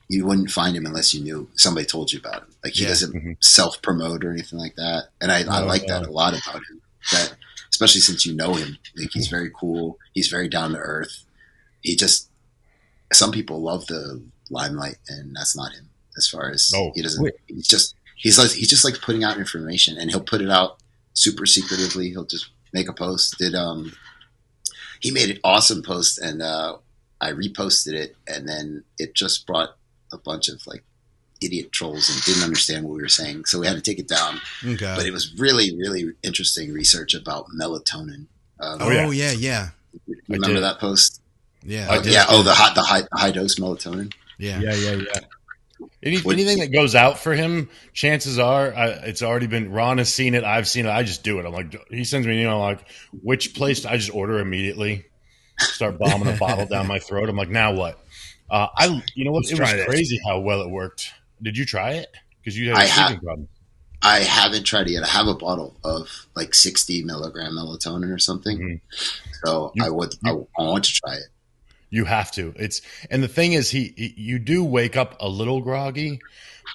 [0.08, 2.54] You wouldn't find him unless you knew somebody told you about him.
[2.64, 2.88] Like he Yeah.
[2.88, 3.36] doesn't Mhm.
[3.44, 5.10] self promote or anything like that.
[5.20, 6.80] And I, I No, like that a lot about him.
[7.12, 7.36] That
[7.70, 9.98] especially since you know him, like he's very cool.
[10.14, 11.24] He's very down to earth.
[11.82, 12.28] He just
[13.12, 15.90] some people love the limelight, and that's not him.
[16.16, 16.90] As far as No.
[16.94, 17.34] he doesn't, Wait.
[17.46, 20.78] he's just he's like he just likes putting out information, and he'll put it out
[21.12, 22.08] super secretively.
[22.10, 23.36] He'll just make a post.
[23.38, 23.94] Did um
[25.00, 26.78] he made an awesome post, and uh,
[27.20, 29.70] I reposted it, and then it just brought
[30.12, 30.84] a bunch of like
[31.40, 34.08] idiot trolls and didn't understand what we were saying, so we had to take it
[34.08, 34.40] down.
[34.64, 34.94] Okay.
[34.96, 38.26] But it was really, really interesting research about melatonin.
[38.60, 39.08] Um, oh yeah.
[39.10, 39.68] yeah, yeah,
[40.28, 41.20] remember that post?
[41.62, 42.26] yeah, I Uh, yeah.
[42.28, 44.12] Oh, the high, the high, high dose melatonin.
[44.38, 44.60] yeah.
[44.60, 45.20] Yeah, yeah, yeah.
[46.02, 49.72] Any, anything that goes out for him, chances are uh, it's already been.
[49.72, 50.44] Ron has seen it.
[50.44, 50.90] I've seen it.
[50.90, 51.46] I just do it.
[51.46, 52.84] I'm like, he sends me an email like,
[53.22, 53.84] which place?
[53.84, 55.06] I just order immediately.
[55.60, 57.28] Start bombing a bottle down my throat.
[57.28, 57.98] I'm like, now what?
[58.50, 59.40] Uh, I, you know what?
[59.44, 59.86] Let's it was try this.
[59.86, 61.12] crazy how well it worked.
[61.42, 62.08] Did you try it?
[62.40, 63.08] Because you had a have.
[63.08, 63.48] sleeping problem.
[64.00, 65.02] I haven't tried it yet.
[65.02, 68.58] I have a bottle of like 60 milligram melatonin or something.
[68.58, 68.80] Mhm.
[69.44, 71.24] So You- I would, I, I want to try it.
[71.90, 72.52] You have to.
[72.56, 72.80] It's
[73.10, 76.20] and the thing is, he, he you do wake up a little groggy,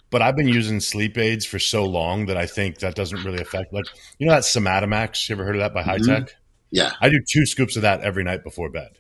[0.09, 3.39] but I've been using sleep aids for so long that I think that doesn't really
[3.39, 3.71] affect.
[3.71, 3.85] Like
[4.17, 5.29] you know that Somatamax.
[5.29, 6.25] You ever heard of that by High Mhm.
[6.25, 6.35] Tech?
[6.73, 6.91] Yeah.
[6.99, 8.97] I do two scoops of that every night before bed,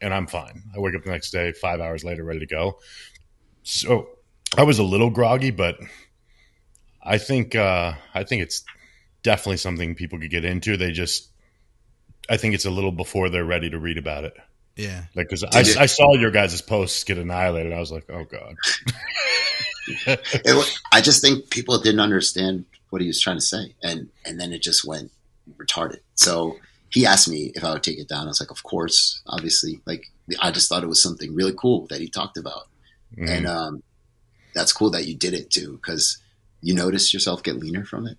[0.00, 0.62] and I'm fine.
[0.74, 2.78] I wake up the next day, five hours later, ready to go.
[3.64, 4.08] So
[4.56, 5.76] I was a little groggy, but
[7.02, 8.62] I think uh, I think it's
[9.24, 10.76] definitely something people could get into.
[10.76, 11.28] They just,
[12.30, 14.34] I think it's a little before they're ready to read about it.
[14.76, 15.06] yeah.
[15.16, 17.72] Like, because I, I saw your guys' posts get annihilated.
[17.72, 18.54] I was like, oh god.
[19.88, 24.40] It, I just think people didn't understand what he was trying to say, and and
[24.40, 25.12] then it just went
[25.58, 26.00] retarded.
[26.16, 26.56] So
[26.90, 28.24] he asked me if I would take it down.
[28.26, 29.80] I was like, of course, obviously.
[29.86, 30.10] Like
[30.40, 32.68] I just thought it was something really cool that he talked about,
[33.16, 33.28] Mhm.
[33.30, 33.82] and um,
[34.54, 36.18] that's cool that you did it too because
[36.62, 38.16] you noticed yourself get leaner from it.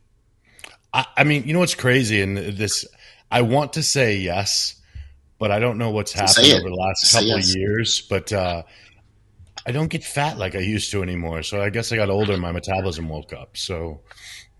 [0.93, 2.86] I, I mean, you know what's crazy, and this,
[3.32, 4.76] I want to say yes,
[5.39, 7.49] but I don't know what's So happened over the last Just couple yes.
[7.49, 8.01] of years.
[8.01, 8.63] But uh,
[9.65, 11.43] I don't get fat like I used to anymore.
[11.43, 13.57] So I guess I got older, and my metabolism woke up.
[13.57, 14.01] So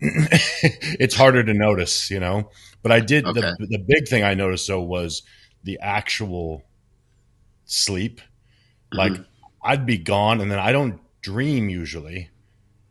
[0.00, 2.50] it's harder to notice, you know.
[2.82, 3.52] But I did the Okay.
[3.58, 5.22] the big thing I noticed though was
[5.64, 6.64] the actual
[7.64, 8.20] sleep.
[8.92, 9.14] Like
[9.64, 12.30] I'd be gone, and then I don't dream usually.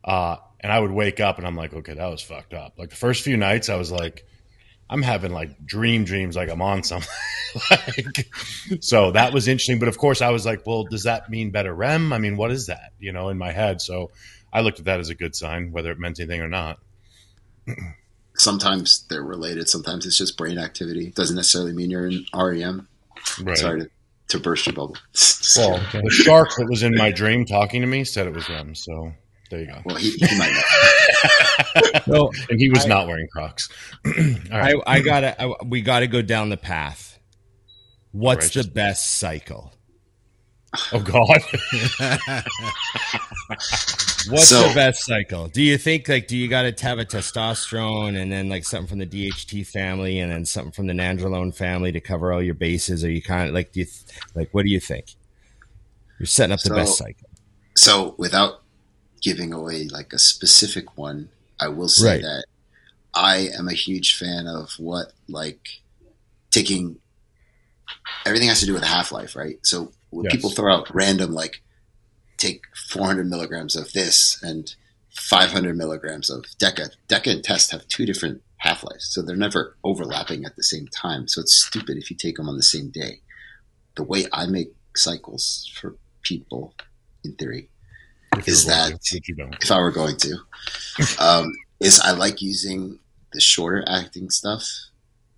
[0.04, 2.74] Uh, and I would wake up, and I'm like, okay, that was fucked up.
[2.78, 4.26] Like the first few nights, I was like,
[4.90, 7.08] I'm having like dream dreams, like I'm on something.
[7.70, 8.30] like,
[8.80, 9.78] so that was interesting.
[9.78, 12.12] But of course, I was like, well, does that mean better REM?
[12.12, 12.92] I mean, what is that?
[12.98, 13.80] You know, in my head.
[13.80, 14.12] So
[14.52, 16.78] I looked at that as a good sign, whether it meant anything or not.
[18.36, 19.68] Sometimes they're related.
[19.68, 21.10] Sometimes it's just brain activity.
[21.10, 22.86] Doesn't necessarily mean you're in REM.
[23.42, 23.58] Right.
[23.58, 23.90] Sorry to,
[24.28, 24.96] to burst your bubble.
[25.56, 28.74] Well, the shark that was in my dream talking to me said it was REM.
[28.74, 29.12] So
[29.50, 29.80] there you go.
[29.86, 32.00] well, he, he might know.
[32.04, 33.68] So And he was I- not wearing Crocs.
[34.06, 34.12] All
[34.52, 34.74] I.
[34.86, 37.18] I gotta, I, we gotta go down the path.
[38.12, 38.66] What's Righteous.
[38.66, 39.72] the best cycle?
[40.92, 41.28] Oh God.
[44.28, 45.48] What's So- the best cycle?
[45.48, 48.88] Do you think like do you got to have a testosterone and then like something
[48.88, 52.54] from the DHT family and then something from the nandrolone family to cover all your
[52.54, 53.04] bases?
[53.04, 54.02] Or you kind of like do you th-
[54.34, 55.06] like what do you think?
[56.18, 57.28] You're setting up the So- best cycle.
[57.76, 58.62] So, without
[59.22, 61.28] giving away like a specific one,
[61.60, 62.22] I will say Right.
[62.22, 62.44] that
[63.14, 65.80] I am a huge fan of what like
[66.50, 66.98] taking
[68.28, 69.58] everything has to do with half life, right?
[69.64, 70.34] So when Yes.
[70.34, 71.62] people throw out random like
[72.36, 74.74] take 400 milligrams of this and
[75.10, 76.90] 500 milligrams of Deca.
[77.08, 80.86] Deca and Test have two different half lives, so they're never overlapping at the same
[80.88, 81.26] time.
[81.26, 83.20] So it's stupid if you take them on the same day.
[83.96, 86.74] The way I make cycles for people,
[87.24, 87.70] in theory,
[88.36, 89.56] If is that- to, you don't.
[89.60, 90.36] if I were going to,
[91.18, 93.00] um, is I like using
[93.32, 94.64] the shorter acting stuff.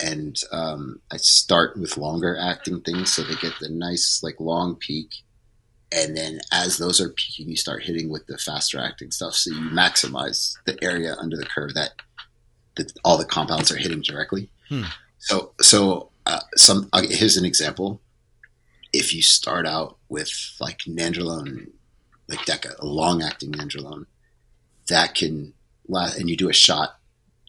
[0.03, 4.76] And um, I start with longer acting things so they get the nice, like, long
[4.76, 5.09] peak.
[5.92, 9.34] And then as those are peaking, you start hitting with the faster acting stuff.
[9.34, 11.90] So you maximize the area under the curve that,
[12.76, 14.51] that all the compounds are hitting directly.
[14.68, 14.84] Hmm.
[15.18, 18.01] So, so uh, some uh, here's an example.
[18.92, 20.30] If you start out with
[20.61, 21.68] like nandrolone
[22.30, 24.07] like Deca, a long acting nandrolone,
[24.88, 25.53] that can
[25.88, 26.96] last, and you do a shot,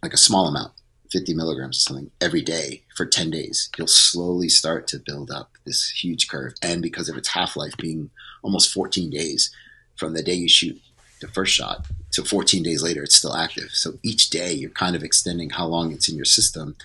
[0.02, 0.74] like a small amount,
[1.12, 5.52] 50 milligrams or something, every day for 10 days, you'll slowly start to build up
[5.66, 6.54] this huge curve.
[6.62, 8.10] And because of its half life being
[8.42, 9.54] almost 14 days
[9.96, 10.82] from the day you shoot
[11.20, 13.70] the first shot to 14 days later, it's still active.
[13.72, 16.76] So each day you're kind of extending how long it's in your system.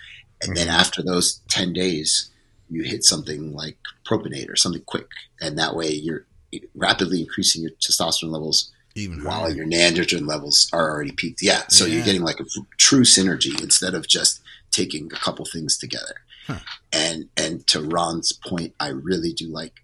[0.42, 0.80] And then mm-hmm.
[0.80, 2.30] after those 10 days,
[2.68, 5.08] you hit something like propionate or something quick.
[5.40, 6.26] And that way you're
[6.74, 9.50] rapidly increasing your testosterone levels Even while higher.
[9.52, 11.42] your androgen levels are already peaked.
[11.42, 11.96] Yeah, so Yeah.
[11.96, 12.44] you're getting like a
[12.78, 14.40] true synergy instead of just
[14.70, 16.16] taking a couple things together.
[16.46, 16.58] Huh.
[16.92, 19.74] And and to Ron's point, I really do like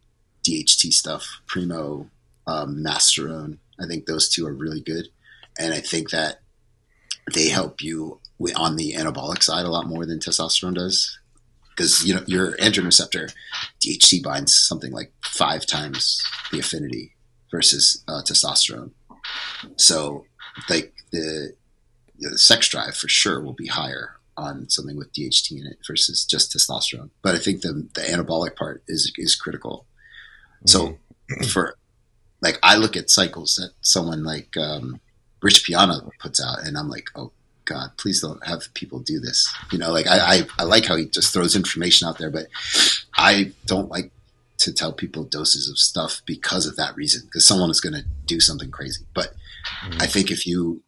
[0.45, 2.09] DHT stuff, Primo,
[2.47, 3.59] um, Masterone.
[3.81, 5.09] I think those two are really good,
[5.59, 6.41] and I think that
[7.33, 8.21] they help you
[8.57, 11.19] on the anabolic side a lot more than testosterone does.
[11.71, 13.29] Because you know your androgen receptor,
[13.81, 17.15] DHT binds something like five times the affinity
[17.51, 18.91] versus uh, testosterone.
[19.77, 20.27] So,
[20.69, 21.55] like the,
[22.19, 26.25] the sex drive for sure will be higher on something with DHT in it versus
[26.25, 27.11] just testosterone.
[27.23, 29.87] But I think the the anabolic part is is critical.
[30.67, 30.99] So
[31.49, 31.77] for
[32.41, 35.01] like I look at cycles that someone like um,
[35.43, 37.33] Rich Piana puts out, and I'm like, oh
[37.65, 39.53] God, please don't have people do this.
[39.71, 42.47] You know, like I, I I like how he just throws information out there, but
[43.15, 44.11] I don't like
[44.63, 48.05] to tell people doses of stuff because of that reason, because someone is going to
[48.27, 49.05] do something crazy.
[49.15, 49.35] But
[50.01, 50.83] I think if you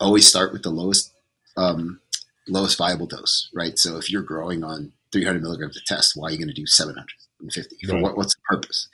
[0.00, 1.12] always start with the lowest
[1.56, 2.00] um,
[2.48, 3.78] lowest viable dose, right?
[3.78, 6.66] So if you're growing on 300 milligrams of test, why are you going to do
[6.66, 7.76] 750?
[7.86, 8.02] For Right.
[8.02, 8.88] what, what's the purpose?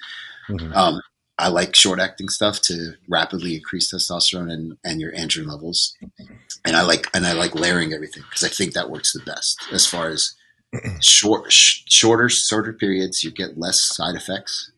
[0.49, 0.75] Mhm.
[0.75, 1.01] Um,
[1.39, 5.95] I like short acting stuff to rapidly increase testosterone and, and your androgen levels,
[6.65, 9.63] and I like and I like layering everything because I think that works the best
[9.71, 10.35] as far as
[11.01, 14.71] short sh- shorter shorter periods you get less side effects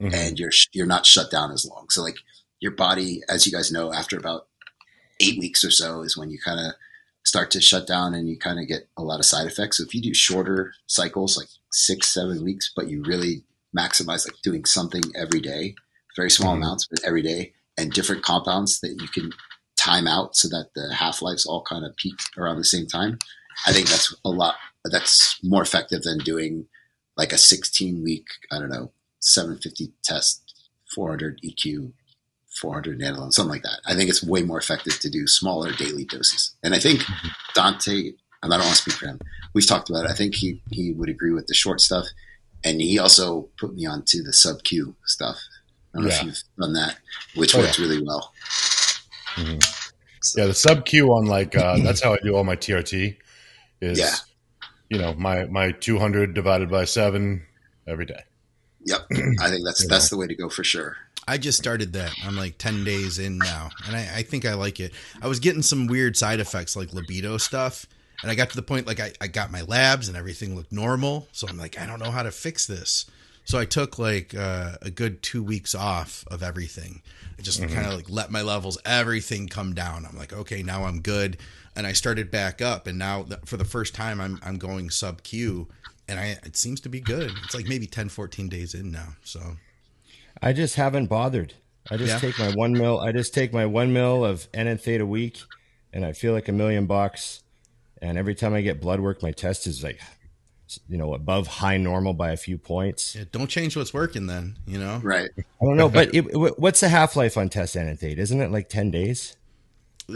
[0.00, 0.12] Mhm.
[0.14, 1.88] and you're sh- you're not shut down as long.
[1.90, 2.16] So like
[2.60, 4.48] your body, as you guys know, after about
[5.20, 6.74] eight weeks or so is when you kind of
[7.24, 9.76] start to shut down and you kind of get a lot of side effects.
[9.78, 13.44] So if you do shorter cycles, like six seven weeks, but you really
[13.76, 15.74] maximize like doing something every day,
[16.16, 16.58] very small Mhm.
[16.58, 19.32] amounts, but every day, and different compounds that you can
[19.76, 23.18] time out so that the half lives all kind of peak around the same time.
[23.66, 24.56] I think that's a lot.
[24.90, 26.66] That's more effective than doing
[27.16, 30.42] like a 16 week, I don't know, 750 test,
[30.94, 31.92] 400 EQ,
[32.60, 33.80] 400 nanoline, something like that.
[33.86, 36.54] I think it's way more effective to do smaller daily doses.
[36.62, 37.02] And I think
[37.54, 38.12] Dante,
[38.42, 39.20] and I don't want to speak for him,
[39.54, 40.10] we've talked about it.
[40.10, 42.06] I think he, he would agree with the short stuff.
[42.62, 45.38] And he also put me onto the sub Q stuff.
[45.94, 46.98] I don't know if you've done that,
[47.36, 48.32] which Oh, works really well.
[49.36, 49.62] Mhm.
[50.36, 53.16] Yeah, the sub Q on like uh, that's how I do all my TRT.
[53.80, 54.14] Is Yeah.
[54.94, 57.42] You know my my 200 divided by seven
[57.86, 58.22] every day.
[58.86, 59.00] Yep.
[59.40, 60.96] I think that's, You that's the way to go for sure.
[61.26, 62.12] I just started that.
[62.22, 64.92] I'm like 10 days in now, and I, I think I like it.
[65.22, 67.86] I was getting some weird side effects like libido stuff,
[68.22, 70.72] and I got to the point like I, I got my labs and everything looked
[70.72, 71.28] normal.
[71.32, 73.06] So I'm like, I don't know how to fix this.
[73.46, 77.02] So I took like uh, a good two weeks off of everything.
[77.38, 80.06] I just kind of like let my levels, everything come down.
[80.06, 81.36] I'm like, okay, now I'm good.
[81.76, 84.90] And I started back up, and now th- for the first time, I'm I'm going
[84.90, 85.68] sub Q,
[86.08, 87.32] and I it seems to be good.
[87.44, 89.16] It's like maybe 10, 14 days in now.
[89.24, 89.56] So
[90.40, 91.54] I just haven't bothered.
[91.90, 92.18] I just Yeah.
[92.30, 93.00] take my one mil.
[93.00, 95.38] I just take my one mil of NNtheta a week,
[95.92, 97.42] and I feel like a million bucks.
[98.00, 99.98] And every time I get blood work, my test is like,
[100.88, 103.14] you know, above high normal by a few points.
[103.16, 104.58] yeah, don't change what's working then.
[104.66, 105.00] You know.
[105.02, 105.30] Right.
[105.38, 108.18] I don't know, but it, it- what's the half life on test NNtheta?
[108.18, 109.36] Isn't it like ten days?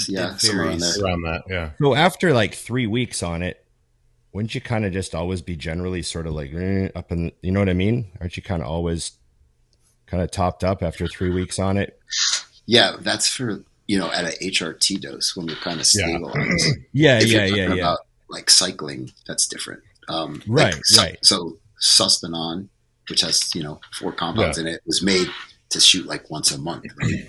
[0.08, 0.96] Yeah, It around varies.
[0.96, 1.04] there.
[1.06, 1.70] Around that, yeah.
[1.80, 3.64] So after like three weeks on it,
[4.32, 7.50] wouldn't you kind of just always be generally sort of like eh, up in, you
[7.50, 8.06] know what I mean?
[8.20, 9.12] Aren't you kind of always
[10.06, 11.98] kind of topped up after three weeks on it?
[12.66, 16.06] Yeah, that's for you know at a HRT dose when you're kind of Yeah.
[16.08, 16.66] stabilized.
[16.92, 17.74] Yeah, If yeah, you're yeah, yeah.
[17.74, 19.82] About like cycling, that's different.
[20.08, 21.18] Um, Right, like, right.
[21.22, 22.68] So sustanon,
[23.08, 25.28] which has you know four compounds in it, was made
[25.70, 26.84] to shoot like once a month.
[27.00, 27.26] Right?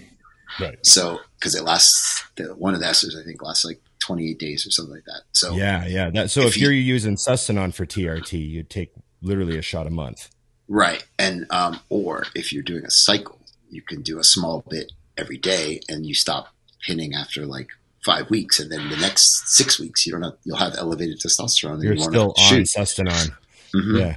[0.59, 0.77] Right.
[0.85, 4.65] So because it lasts, the, one of the esters I think lasts like 28 days
[4.65, 5.21] or something like that.
[5.33, 6.09] So Yeah, yeah.
[6.09, 8.91] That, so If if, you- you're using Sustanon for TRT, you'd take
[9.21, 10.29] literally a shot a month.
[10.67, 13.39] right, and um, or if you're doing a cycle,
[13.69, 16.47] you can do a small bit every day, and you stop
[16.85, 17.67] pinning after like
[18.05, 21.83] five weeks, and then the next six weeks you don't have you'll have elevated testosterone.
[21.83, 22.67] You're you still on shoot.
[22.67, 23.31] Sustanon.
[23.75, 23.99] Mhm.
[23.99, 24.15] Yeah.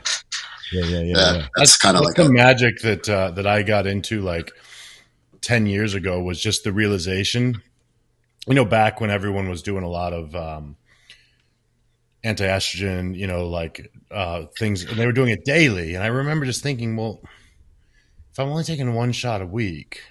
[0.72, 1.16] Yeah, yeah, yeah.
[1.18, 1.46] Uh, yeah.
[1.56, 4.52] That's kind of like the a, magic that uh, that I got into like
[5.42, 7.60] ten years ago was just the realization.
[8.46, 10.76] You know, back when everyone was doing a lot of um,
[12.24, 15.94] anti-estrogen, you know, like uh, things, and they were doing it daily.
[15.94, 17.20] And I remember just thinking, well,
[18.32, 20.02] if I'm only taking one shot a week,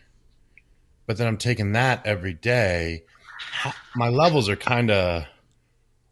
[1.07, 3.03] but then I'm taking that every day,
[3.95, 5.25] my levels are kind of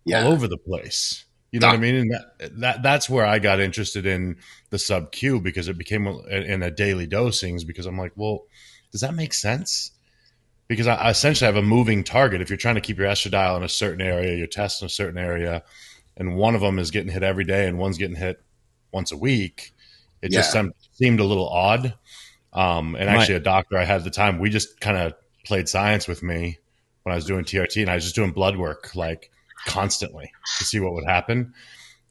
[0.03, 0.23] yeah.
[0.23, 1.25] all over the place.
[1.51, 1.95] You know what I mean?
[1.95, 4.37] And that, that that's where I got interested in
[4.69, 8.43] the sub Q because it became a, in a daily dosings because I'm like, well,
[8.91, 9.91] does that make sense?
[10.67, 12.41] Because I, I essentially have a moving target.
[12.41, 14.89] If you're trying to keep your estradiol in a certain area, your test in a
[14.89, 15.63] certain area,
[16.17, 18.41] and one of them is getting hit every day and one's getting hit
[18.91, 19.73] once a week,
[20.21, 20.61] it just Yeah.
[20.61, 21.93] sem- seemed a little odd.
[22.53, 25.13] Um, and actually, a doctor I had at the time, we just kind of
[25.45, 26.57] played science with me
[27.03, 29.31] when I was doing TRT, and I was just doing blood work like
[29.65, 31.53] constantly to see what would happen.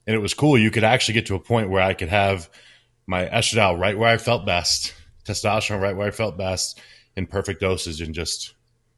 [0.07, 0.57] And it was cool.
[0.57, 2.49] You could actually get to a point where I could have
[3.07, 4.95] my estradiol right where I felt best,
[5.29, 6.81] testosterone right where I felt best,
[7.16, 8.55] in perfect dosage, and just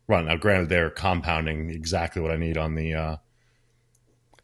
[0.08, 0.26] run.
[0.26, 3.16] Now, granted, they're compounding exactly what I need on the uh,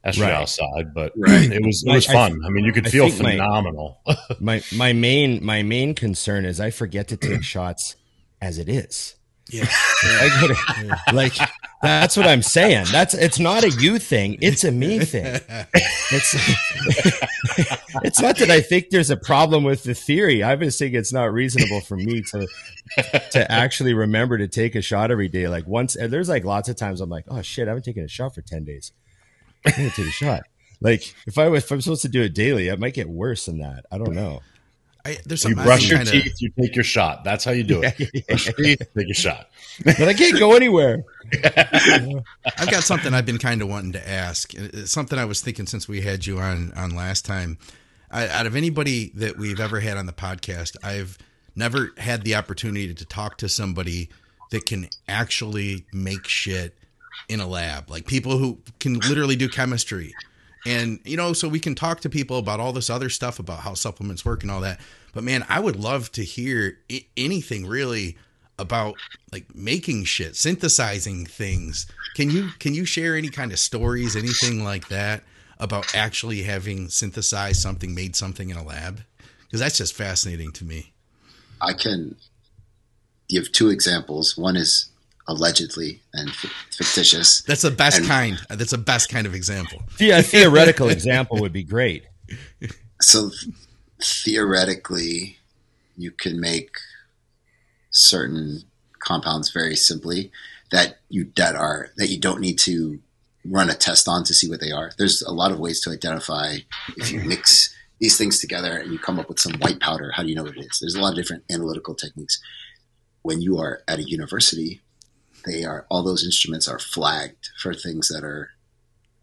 [0.05, 0.49] estradiol Right.
[0.49, 1.51] side, but Right.
[1.51, 2.39] it was it was I fun.
[2.45, 4.01] I, mean, you could I feel think my- phenomenal.
[4.41, 7.97] my my main my main concern is I forget to take shots
[8.41, 9.15] as it is.
[9.51, 9.67] Yeah.
[10.03, 11.15] I get it.
[11.15, 11.35] Like
[11.83, 12.87] that's what I'm saying.
[12.91, 14.39] That's it's not a you thing.
[14.41, 15.41] It's a me thing.
[16.13, 16.35] It's
[18.05, 20.45] it's not that I think there's a problem with the theory.
[20.45, 22.47] I just think it's not reasonable for me to
[23.33, 25.49] to actually remember to take a shot every day.
[25.49, 28.05] Like once, and there's like lots of times I'm like, oh shit, I haven't taken
[28.05, 28.93] a shot for ten days.
[29.65, 30.43] I'm gonna take a shot.
[30.81, 33.59] Like if I if I'm supposed to do it daily, it might get worse than
[33.59, 33.85] that.
[33.91, 34.43] I don't know.
[35.07, 37.23] I, there's you brush your kinda, teeth, you take your shot.
[37.23, 38.27] That's how you do it.
[38.27, 39.49] Brush your teeth, take your shot.
[39.85, 41.05] But I can't go anywhere.
[41.45, 44.55] I've got something I've been kind of wanting to ask.
[44.55, 47.59] It's something I was thinking since we had you on on last time.
[48.11, 51.19] I, out of anybody that we've ever had on the podcast, I've
[51.55, 54.09] never had the opportunity to talk to somebody
[54.51, 56.75] that can actually make shit
[57.29, 60.15] in a lab, like people who can literally do chemistry.
[60.67, 63.61] And you know, so we can talk to people about all this other stuff about
[63.61, 64.81] how supplements work and all that.
[65.15, 68.19] But man, I would love to hear I- anything really
[68.59, 68.97] about
[69.33, 71.87] like making shit, synthesizing things.
[72.15, 75.23] Can you can you share any kind of stories, anything like that
[75.59, 79.03] about actually having synthesized something, made something in a lab?
[79.45, 80.93] Because that's just fascinating to me.
[81.61, 82.17] I can
[83.29, 84.37] give two examples.
[84.37, 84.91] One is
[85.29, 87.43] allegedly and f- fictitious.
[87.43, 88.39] That's the best And- kind.
[88.51, 89.83] That's the best kind of example.
[89.99, 92.05] Yeah, a theoretical example would be great.
[93.01, 93.31] So
[94.03, 95.37] theoretically,
[95.97, 96.77] you can make
[97.91, 98.63] certain
[99.01, 100.31] compounds very simply
[100.71, 102.99] that you that are that you don't need to
[103.45, 104.91] run a test on to see what they are.
[104.99, 106.57] There's a lot of ways to identify
[106.97, 110.11] if you mix these things together and you come up with some white powder.
[110.13, 110.79] How do you know what it is?
[110.81, 112.41] There's a lot of different analytical techniques.
[113.23, 114.83] When you are at a university,
[115.47, 118.51] they are all those instruments are flagged for things that are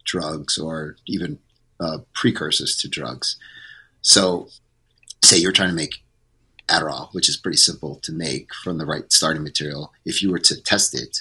[0.06, 1.40] drugs or even
[1.80, 3.38] uh, precursors to drugs.
[4.02, 4.48] So,
[5.24, 6.04] say you're trying to make
[6.68, 9.92] Adderall, which is pretty simple to make from the right starting material.
[10.06, 11.20] If you were to test it,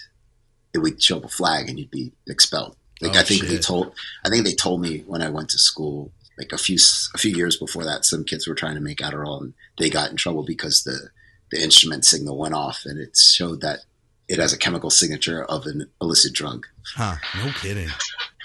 [0.73, 2.77] it would show up a flag and you'd be expelled.
[3.01, 3.93] Like Oh, I think they told,
[4.25, 6.79] I think they told me when I went to school, like a few
[7.15, 10.11] a few years before that, some kids were trying to make Adderall and they got
[10.11, 11.11] in trouble because the
[11.51, 13.81] the instrument signal went off and it showed that
[14.29, 16.67] it has a chemical signature of an illicit drug.
[16.95, 17.17] Huh?
[17.37, 17.89] No kidding.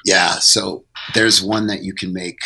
[0.06, 2.40] Yeah, so there's one that you can make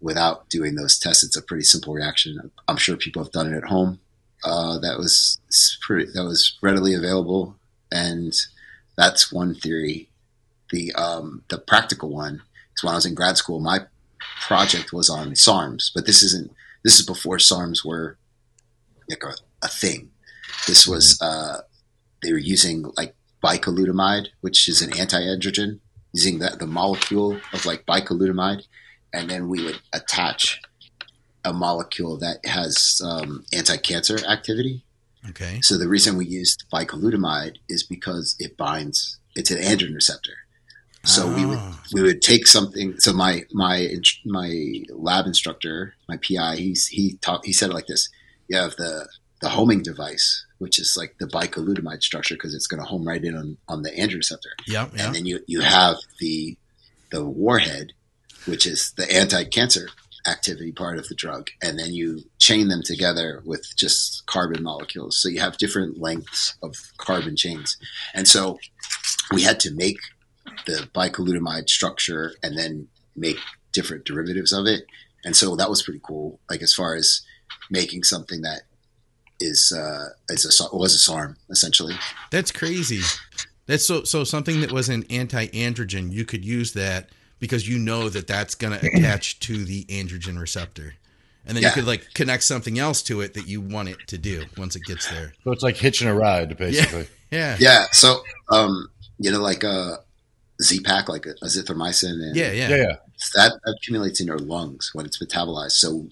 [0.00, 1.22] without doing those tests.
[1.22, 2.50] It's a pretty simple reaction.
[2.68, 4.00] I'm sure people have done it at home.
[4.42, 5.38] Uh, that was
[5.82, 6.10] pretty.
[6.12, 7.56] That was readily available,
[7.92, 8.32] and
[8.96, 10.08] that's one theory.
[10.70, 12.42] The um, the practical one
[12.74, 13.60] is when I was in grad school.
[13.60, 13.80] My
[14.40, 16.52] project was on SARMs, but this isn't.
[16.82, 18.16] This is before SARMs were
[19.08, 20.10] like a, a thing.
[20.66, 21.58] This was uh,
[22.22, 25.80] they were using like bicalutamide, which is an anti-androgen,
[26.12, 28.62] using the, the molecule of like bicalutamide,
[29.12, 30.60] and then we would attach
[31.44, 34.84] a molecule that has um, anti-cancer activity.
[35.30, 35.60] Okay.
[35.62, 39.18] So the reason we used bicalutamide is because it binds.
[39.34, 40.32] It's an androgen receptor.
[41.04, 41.82] So we would Ah.
[41.94, 43.00] we would take something.
[43.00, 43.88] So my my
[44.26, 48.10] my lab instructor, my PI, he's he taught he said it like this:
[48.48, 49.08] you have the
[49.40, 53.24] the homing device, which is like the bicalutamide structure because it's going to home right
[53.24, 54.50] in on, on the androgen receptor.
[54.66, 55.06] Yeah, yeah.
[55.06, 56.56] And then you, you have the
[57.10, 57.92] the warhead,
[58.46, 59.88] which is the anti-cancer
[60.28, 65.20] activity part of the drug, and then you chain them together with just carbon molecules.
[65.20, 67.76] So you have different lengths of carbon chains,
[68.14, 68.58] and so
[69.32, 69.98] we had to make
[70.66, 73.38] the bicalutamide structure and then make
[73.72, 74.84] different derivatives of it,
[75.24, 76.38] and so that was pretty cool.
[76.48, 77.22] Like as far as
[77.70, 78.62] making something that
[79.40, 81.94] is uh, is a was a SARM essentially.
[82.30, 83.00] That's crazy.
[83.66, 86.12] That's so so something that was an anti-androgen.
[86.12, 90.38] You could use that because you know that that's going to attach to the androgen
[90.40, 90.94] receptor,
[91.46, 91.68] and then Yeah.
[91.70, 94.76] you could like connect something else to it that you want it to do once
[94.76, 95.32] it gets there.
[95.44, 97.06] So it's like hitching a ride, basically.
[97.32, 97.84] Yeah, Yeah.
[97.92, 98.88] So um,
[99.18, 99.98] you know, like a
[100.60, 102.68] Z pack, like a azithromycin, and yeah, yeah.
[102.70, 102.96] Yeah, yeah.
[103.36, 105.72] that accumulates in your lungs when it's metabolized.
[105.78, 106.08] So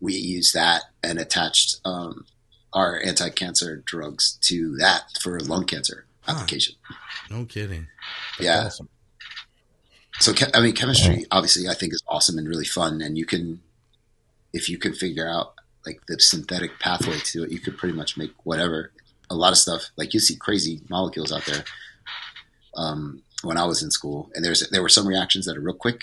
[0.00, 2.26] we use that and attached um,
[2.72, 6.32] our anti-cancer drugs to that for lung cancer Huh.
[6.34, 6.74] application.
[7.30, 7.86] No kidding.
[8.38, 8.66] yeah.
[8.66, 8.88] Awesome.
[10.20, 13.60] So I mean, chemistry obviously I think is awesome and really fun, and you can,
[14.52, 15.54] if you can figure out
[15.86, 18.92] like the synthetic pathway to it, you could pretty much make whatever.
[19.30, 21.64] A lot of stuff like you see crazy molecules out there.
[22.76, 25.74] Um, when I was in school, and there's there were some reactions that are real
[25.74, 26.02] quick,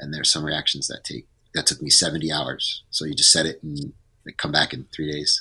[0.00, 2.82] and there's some reactions that take that took me 70 hours.
[2.90, 3.92] So you just set it and
[4.36, 5.40] come back in three days.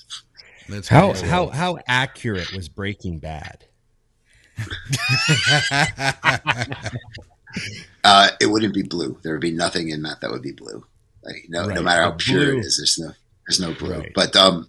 [0.70, 1.28] That's How crazy.
[1.28, 3.66] how how accurate was Breaking Bad?
[8.04, 9.18] Uh, it wouldn't be blue.
[9.24, 10.84] There would be nothing in that that would be blue.
[11.24, 13.12] Like no, no matter how but pure blue- it is, there's no
[13.48, 14.00] there's no blue.
[14.00, 14.12] Right.
[14.16, 14.68] But um, What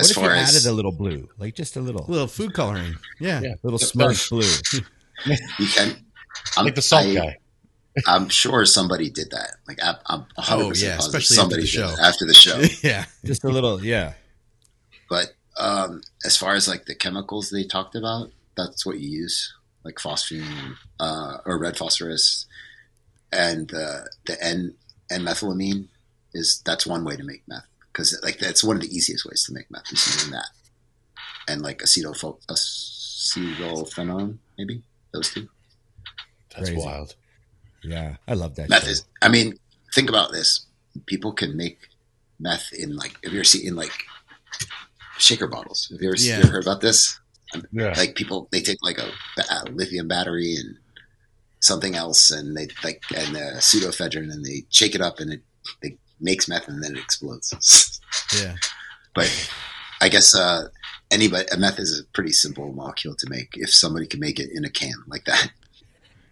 [0.00, 2.26] as if you far as added a little blue, like just a little, a little
[2.26, 2.96] food coloring.
[3.20, 3.40] Yeah.
[3.40, 3.54] Yeah.
[3.62, 4.82] little Smurf blue?
[5.58, 5.96] you can,
[6.56, 7.36] I'm, Like the salt I- guy.
[8.06, 9.52] I'm sure somebody did that.
[9.66, 11.96] Like I, I'm 100 Oh, yeah, positive especially somebody after the did show.
[11.96, 12.62] that after the show.
[12.86, 13.04] yeah.
[13.24, 14.12] Just a little, yeah.
[15.08, 19.54] But um, as far as like the chemicals they talked about, that's what you use,
[19.84, 22.46] like phosphine uh, or red phosphorus,
[23.32, 24.74] and uh, the N
[25.10, 25.88] N methylamine
[26.34, 29.44] is that's one way to make meth because like that's one of the easiest ways
[29.44, 30.48] to make meth is using that,
[31.48, 34.82] and like acetopho- acetophenone maybe
[35.12, 35.48] those two.
[36.54, 36.84] That's Crazy.
[36.84, 37.14] wild.
[37.82, 38.68] Yeah, I love that.
[38.68, 38.90] Meth show.
[38.90, 39.04] is.
[39.22, 39.58] I mean,
[39.94, 40.66] think about this.
[41.06, 41.78] People can make
[42.38, 43.18] meth in like.
[43.22, 43.92] Have you ever seen like
[45.18, 45.88] shaker bottles?
[45.90, 46.36] Have you ever, Yeah.
[46.38, 47.18] you ever heard about this?
[47.72, 47.94] Yeah.
[47.96, 49.10] Like people, they take like a,
[49.50, 50.76] a lithium battery and
[51.60, 55.42] something else, and they like and uh, pseudoephedrine, and they shake it up, and it,
[55.82, 58.00] it makes meth, and then it explodes.
[58.36, 58.54] Yeah.
[59.14, 59.30] but
[60.00, 60.68] I guess uh,
[61.10, 63.50] anybody, a meth is a pretty simple molecule to make.
[63.54, 65.50] If somebody can make it in a can like that,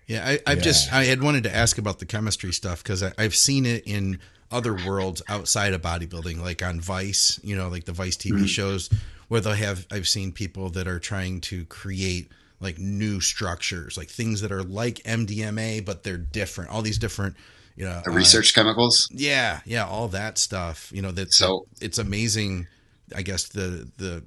[0.06, 0.64] Yeah, I, I've Yeah.
[0.64, 4.18] just I had wanted to ask about the chemistry stuff because I've seen it in
[4.54, 8.48] other worlds outside of bodybuilding, like on Vice, you know, like the Vice TV Mhm.
[8.48, 8.88] shows,
[9.28, 12.30] where they'll have I've seen people that are trying to create
[12.60, 16.70] like new structures, like things that are like MDMA but they're different.
[16.70, 17.36] All these different,
[17.76, 19.08] you know, the uh, research chemicals.
[19.10, 20.90] yeah, yeah, all that stuff.
[20.94, 22.66] You know, that So- it's amazing.
[23.14, 24.22] I guess the the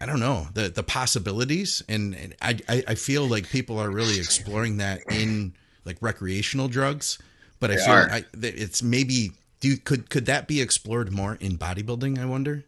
[0.00, 4.18] I don't know the the possibilities, and, and I I feel like people are really
[4.20, 7.18] exploring that in like recreational drugs.
[7.60, 7.94] But I They feel.
[8.10, 12.18] I, it's maybe do you, could could that be explored more in bodybuilding?
[12.18, 12.64] I wonder.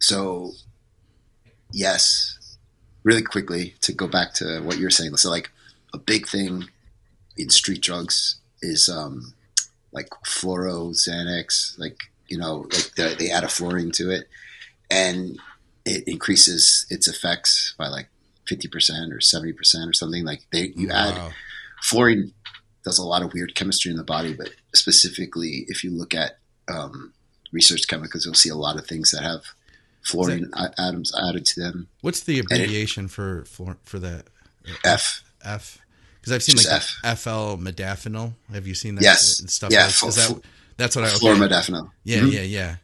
[0.00, 0.52] So,
[1.72, 2.38] yes,
[3.02, 5.16] really quickly to go back to what you're saying.
[5.16, 5.50] So, like
[5.94, 6.64] a big thing
[7.36, 9.34] in street drugs is um,
[9.92, 11.78] like fluoro Xanax.
[11.78, 14.28] Like you know, like the, they add a fluorine to it,
[14.90, 15.38] and
[15.84, 18.08] it increases its effects by like
[18.46, 20.24] fifty percent or seventy percent or something.
[20.24, 21.30] Like they you add Wow.
[21.82, 22.32] fluorine
[22.86, 26.38] does a lot of weird chemistry in the body, but specifically if you look at
[26.68, 27.12] um,
[27.52, 29.42] research chemicals, you'll see a lot of things that have
[30.02, 31.88] fluorine a- atoms added to them.
[32.00, 34.26] What's the abbreviation for for for that
[34.84, 35.24] F.
[35.44, 35.78] F?
[36.20, 37.18] Because I've seen Just like F.
[37.20, 38.34] FL modafinil.
[38.52, 39.02] Have you seen that?
[39.02, 39.42] Yes.
[39.52, 39.70] stuff.
[39.72, 40.40] Yeah, like, fl- that,
[40.76, 41.08] that's what I.
[41.08, 41.18] Okay.
[41.18, 41.90] Fluoromodafinil.
[42.04, 42.32] Yeah, Mhm.
[42.32, 42.76] yeah, yeah.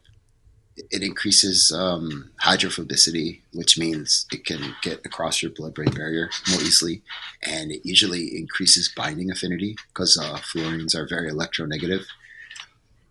[0.75, 7.03] It increases um, hydrophobicity, which means it can get across your blood-brain barrier more easily,
[7.43, 12.05] and it usually increases binding affinity because uh, fluorines are very electronegative.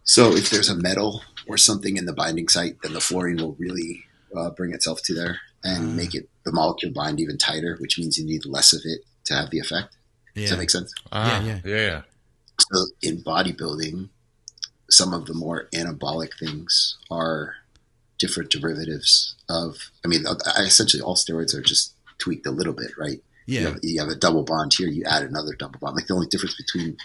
[0.05, 3.55] So if there's a metal or something in the binding site, then the fluorine will
[3.59, 4.05] really
[4.37, 5.95] uh, bring itself to there and Ah.
[5.95, 9.35] make it the molecule bind even tighter, which means you need less of it to
[9.35, 9.97] have the effect.
[10.35, 10.93] Does that make sense?
[11.13, 11.61] Ah, yeah.
[11.65, 12.03] yeah, yeah.
[12.73, 14.09] So in bodybuilding,
[14.93, 17.57] some of the more anabolic things are
[18.19, 19.91] different derivatives of.
[20.05, 20.25] I mean,
[20.59, 23.21] essentially all steroids are just tweaked a little bit, right?
[23.47, 23.69] You yeah.
[23.69, 25.97] have, you have a double bond here, you add another double bond.
[25.97, 26.97] Like the only difference between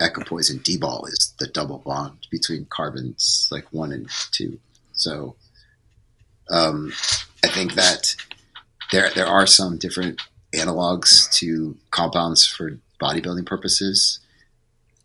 [0.00, 4.58] equipoise and D-ball is the double bond between carbons, like one and two.
[4.92, 5.36] So
[6.50, 6.92] Um,
[7.42, 8.16] I think that
[8.92, 10.20] there there are some different
[10.54, 14.20] analogs to compounds for bodybuilding purposes,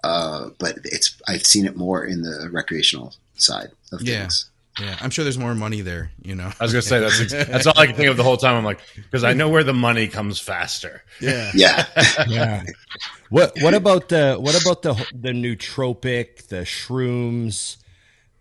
[0.03, 4.19] uh, but it's I've seen it more in the recreational side of Yeah.
[4.21, 4.49] things.
[4.80, 6.11] Yeah, I'm sure there's more money there.
[6.21, 6.53] You know.
[6.57, 8.55] I was gonna say that's that's all I can think of the whole time.
[8.55, 11.03] I'm like, because I know where the money comes faster.
[11.19, 11.51] Yeah.
[11.53, 11.85] Yeah,
[12.27, 12.63] yeah.
[13.30, 17.77] What what about the what about the the nootropic, the shrooms,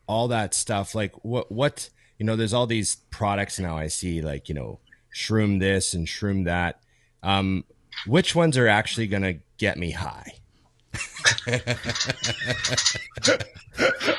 [0.06, 0.94] all that stuff?
[0.94, 2.36] Like what what you know?
[2.36, 3.76] There's all these products now.
[3.76, 4.78] I see like you know
[5.14, 6.80] shroom this and shroom that.
[7.22, 7.64] Um,
[8.06, 10.35] which ones are actually going to get me high?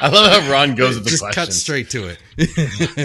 [0.01, 1.43] I love how Ron goes with the Just question.
[1.45, 2.19] cut straight to it.
[2.37, 2.45] the,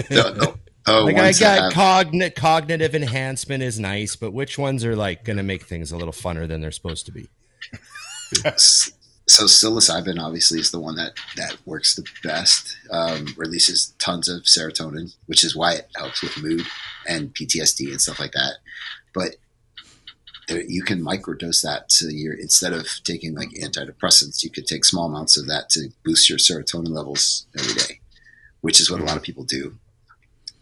[0.09, 4.95] the, the Like I got have- cogn- cognitive enhancement is nice, but which ones are
[4.95, 7.27] like going to make things a little funner than they're supposed to be?
[9.27, 14.43] so psilocybin obviously is the one that that works the best um, releases tons of
[14.43, 16.63] serotonin which is why it helps with mood
[17.07, 18.53] and ptsd and stuff like that
[19.13, 19.35] but
[20.47, 24.85] there, you can microdose that to your instead of taking like antidepressants you could take
[24.85, 27.99] small amounts of that to boost your serotonin levels every day
[28.61, 29.09] which is what a mm-hmm.
[29.09, 29.75] lot of people do.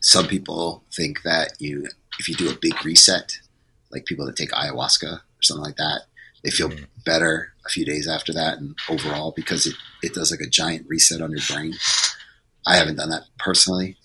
[0.01, 1.87] Some people think that you
[2.19, 3.39] if you do a big reset
[3.91, 6.01] like people that take ayahuasca or something like that
[6.43, 6.83] they feel mm-hmm.
[7.05, 10.85] better a few days after that and overall because it, it does like a giant
[10.87, 11.73] reset on your brain.
[12.67, 13.97] I haven't done that personally,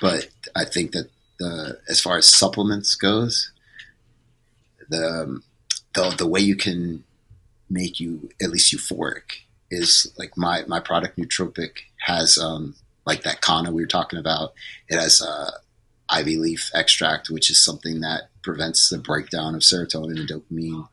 [0.00, 3.52] but I think that the as far as supplements goes,
[4.90, 5.42] the um,
[5.94, 7.04] the the way you can
[7.68, 12.74] make you at least euphoric is like my my product nootropic has um
[13.06, 14.52] like that kana we were talking about.
[14.88, 15.52] It has uh
[16.10, 20.88] ivy leaf extract, which is something that prevents the breakdown of serotonin and dopamine.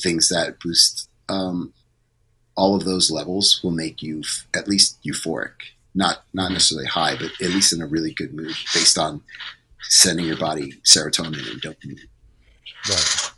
[0.00, 1.72] Things that boost um,
[2.56, 5.52] all of those levels will make you f- at least euphoric,
[5.94, 9.22] not not necessarily high, but at least in a really good mood, based on
[9.82, 12.00] sending your body serotonin and dopamine.
[12.88, 13.33] Right.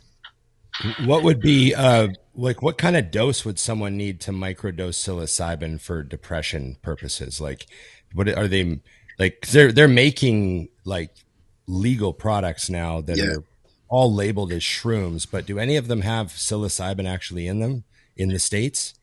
[0.79, 5.81] What would be uh like what kind of dose would someone need to microdose psilocybin
[5.81, 7.41] for depression purposes?
[7.41, 7.65] Like
[8.13, 8.79] what are they
[9.17, 11.15] like 'cause they're they're making like
[11.67, 13.25] legal products now that Yeah.
[13.25, 13.43] are
[13.89, 17.83] all labeled as shrooms, but do any of them have psilocybin actually in them
[18.15, 18.93] in the states?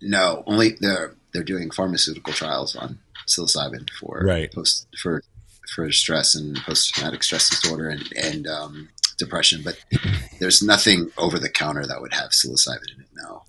[0.00, 2.98] No, only they're they're doing pharmaceutical trials on
[3.28, 4.50] psilocybin for Right.
[4.52, 5.22] post for
[5.72, 8.88] for stress and post traumatic stress disorder and and um,
[9.20, 9.78] depression, but
[10.40, 13.06] there's nothing over the counter that would have psilocybin in it.
[13.14, 13.44] No.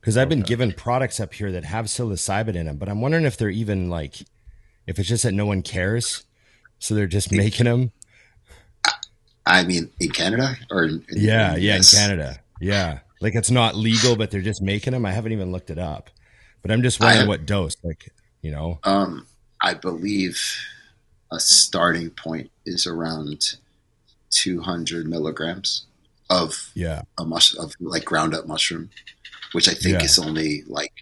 [0.00, 0.48] Because I've been Okay.
[0.48, 3.88] given products up here that have psilocybin in them, but I'm wondering if they're even
[3.88, 4.16] like,
[4.86, 6.24] if it's just that no one cares,
[6.80, 7.92] so they're just making them.
[9.46, 13.50] I mean, in Canada or in, in Yeah, the yeah, in Canada, yeah, like it's
[13.50, 15.04] not legal, but they're just making them.
[15.06, 16.10] I haven't even looked it up,
[16.62, 18.10] but I'm just wondering have- what dose, like
[18.42, 18.80] you know.
[18.84, 19.26] Um,
[19.60, 20.42] I believe
[21.30, 23.56] a starting point is around
[24.34, 25.86] 200 milligrams
[26.30, 28.90] of Yeah, a mush of like ground up mushroom,
[29.52, 30.04] which I think Yeah.
[30.04, 30.92] is only like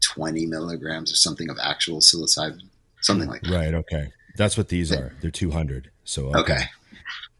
[0.00, 2.62] 20 milligrams or something of actual psilocybin,
[3.00, 3.50] something like that.
[3.52, 3.74] right.
[3.74, 5.14] Okay, that's what these are.
[5.20, 5.90] They're 200.
[6.04, 6.64] So Okay.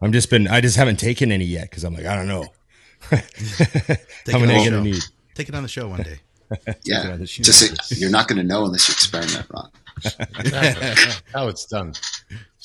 [0.00, 0.48] I'm just been.
[0.48, 2.46] I just haven't taken any yet because I'm like I don't know.
[3.10, 5.02] How it many on are you gonna need?
[5.34, 6.18] Take it on the show one day.
[6.84, 7.16] Yeah.
[7.16, 7.98] Yeah, Just numbers.
[7.98, 9.70] you're not going to know unless you experiment, Ron.
[11.32, 11.94] How it's done.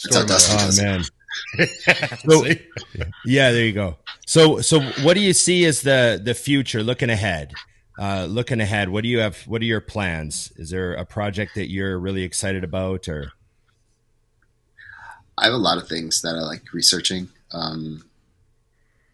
[0.04, 1.10] That's how Dustin Oh does it.
[1.58, 1.68] Man.
[2.30, 2.46] So,
[3.26, 3.98] Yeah, there you go.
[4.26, 6.84] So, so what do you see as the the future?
[6.84, 7.54] Looking ahead,
[8.00, 8.90] uh, looking ahead.
[8.90, 9.38] What do you have?
[9.48, 10.52] What are your plans?
[10.58, 13.32] Is there a project that you're really excited about, or
[15.38, 17.30] I have a lot of things that I like researching.
[17.52, 18.04] Um,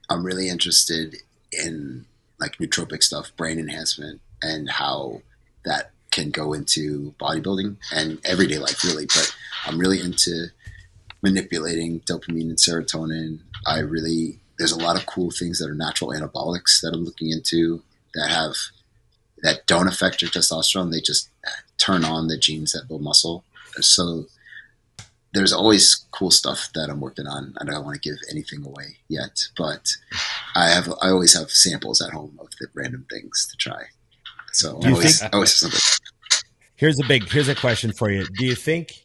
[0.10, 1.18] I'm really interested
[1.52, 2.06] in
[2.40, 5.22] like nootropic stuff, brain enhancement, and how
[5.66, 9.06] that can go into bodybuilding and everyday life, really.
[9.06, 9.36] But
[9.66, 10.48] I'm really into
[11.24, 13.40] manipulating dopamine and serotonin.
[13.66, 17.32] I really there's a lot of cool things that are natural anabolics that I'm looking
[17.32, 17.82] into
[18.14, 18.54] that have
[19.41, 20.91] that don't affect your testosterone.
[20.91, 21.30] They just
[21.78, 23.44] turn on the genes that build muscle.
[23.82, 24.26] So
[25.34, 27.56] there's always cool stuff that I'm working on.
[27.60, 29.91] I don't want to give anything away yet, but
[30.56, 33.86] I have I always have samples at home of the random things to try.
[34.52, 36.40] So always, think- always have something.
[36.76, 38.26] here's a big here's a question for you.
[38.38, 39.03] Do you think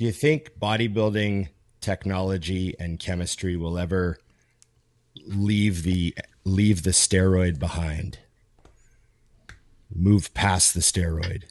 [0.00, 1.48] do you think bodybuilding
[1.82, 4.16] technology and chemistry will ever
[5.26, 8.18] leave the leave the steroid behind?
[9.94, 11.42] Move past the steroid.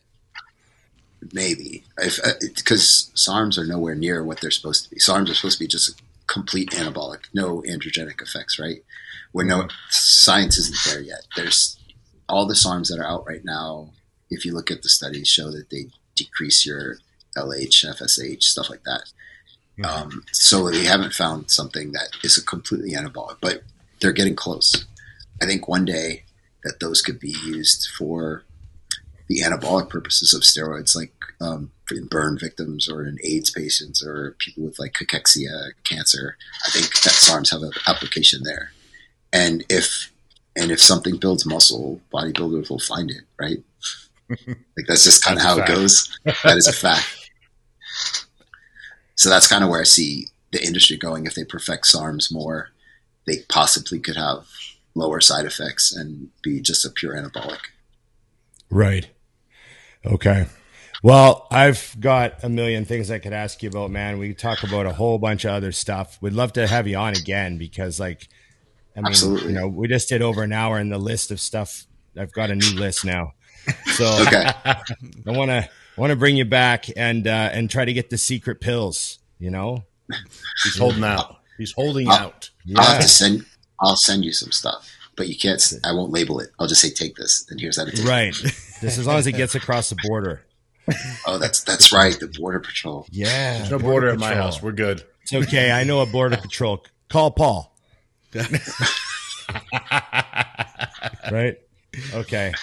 [1.31, 4.99] Maybe because uh, SARMs are nowhere near what they're supposed to be.
[4.99, 8.83] SARMs are supposed to be just a complete anabolic, no androgenic effects, right?
[9.31, 11.27] Where no science isn't there yet.
[11.35, 11.77] There's
[12.27, 13.91] all the SARMs that are out right now.
[14.31, 16.97] If you look at the studies, show that they decrease your
[17.39, 19.03] LH, FSH, stuff like that.
[19.83, 23.63] Um, so they haven't found something that is a completely anabolic, but
[24.01, 24.85] they're getting close.
[25.41, 26.23] I think one day
[26.63, 28.43] that those could be used for
[29.27, 34.35] the anabolic purposes of steroids, like um, in burn victims or in AIDS patients or
[34.39, 36.35] people with like cachexia, cancer.
[36.65, 38.71] I think that SARMs have an application there.
[39.31, 40.11] And if
[40.55, 43.63] and if something builds muscle, bodybuilders will find it, right?
[44.29, 46.19] like that's just kind of how it goes.
[46.25, 47.18] That is a fact.
[49.15, 51.25] So that's kind of where I see the industry going.
[51.25, 52.69] If they perfect SARMs more,
[53.25, 54.45] they possibly could have
[54.95, 57.59] lower side effects and be just a pure anabolic.
[58.69, 59.09] Right.
[60.05, 60.47] Okay.
[61.01, 64.19] Well, I've got a million things I could ask you about, man.
[64.19, 66.17] We could talk about a whole bunch of other stuff.
[66.21, 68.27] We'd love to have you on again because, like,
[68.95, 69.53] I mean, Absolutely.
[69.53, 71.85] you know, we just did over an hour in the list of stuff.
[72.17, 73.33] I've got a new list now,
[73.93, 74.51] so Okay.
[74.65, 74.81] I
[75.27, 75.69] want to
[75.99, 79.19] want to bring you back and uh, and try to get the secret pills.
[79.37, 79.83] You know,
[80.63, 81.37] He's holding out.
[81.57, 82.49] He's holding out.
[82.75, 83.45] I'll have yeah, to send.
[83.81, 85.61] I'll send you some stuff, but you can't.
[85.83, 86.49] I won't label it.
[86.59, 88.07] I'll just say take this, and here's how to take it.
[88.07, 88.33] right.
[88.33, 90.41] Just as long as it gets across the border.
[91.27, 92.17] Oh, that's that's right.
[92.19, 93.05] The border patrol.
[93.11, 94.61] Yeah, There's no border at my house.
[94.61, 95.03] We're good.
[95.23, 95.71] It's okay.
[95.71, 96.83] I know a border patrol.
[97.09, 97.75] Call Paul.
[101.31, 101.57] right?
[102.13, 102.53] Okay.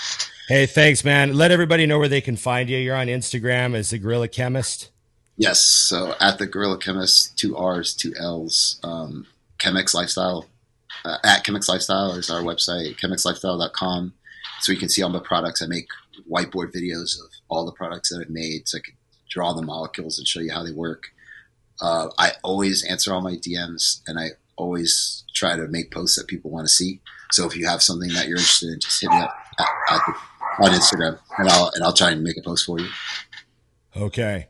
[0.49, 1.35] Hey, thanks, man.
[1.35, 2.79] Let everybody know where they can find you.
[2.79, 4.91] You're on Instagram as the Gorilla Chemist.
[5.37, 5.61] Yes.
[5.61, 8.79] So at the Gorilla Chemist, two R's, two L's.
[8.85, 9.27] Um,
[9.59, 10.47] Chemex Lifestyle.
[11.05, 12.97] Uh, at Chemex Lifestyle is our website.
[12.99, 14.15] ChemexLifestyle.com.
[14.61, 15.63] So you can see all my products.
[15.63, 15.89] I make
[16.31, 18.95] whiteboard videos of all the products that I've made, so I can
[19.29, 21.09] draw the molecules and show you how they work.
[21.81, 26.27] Uh, I always answer all my DMs, and I always try to make posts that
[26.27, 27.01] people want to see.
[27.33, 30.01] So if you have something that you're interested in, just hit me up at, at
[30.07, 30.15] the,
[30.61, 32.89] on Instagram, and I'll and I'll try and make a post for you.
[33.97, 34.49] Okay.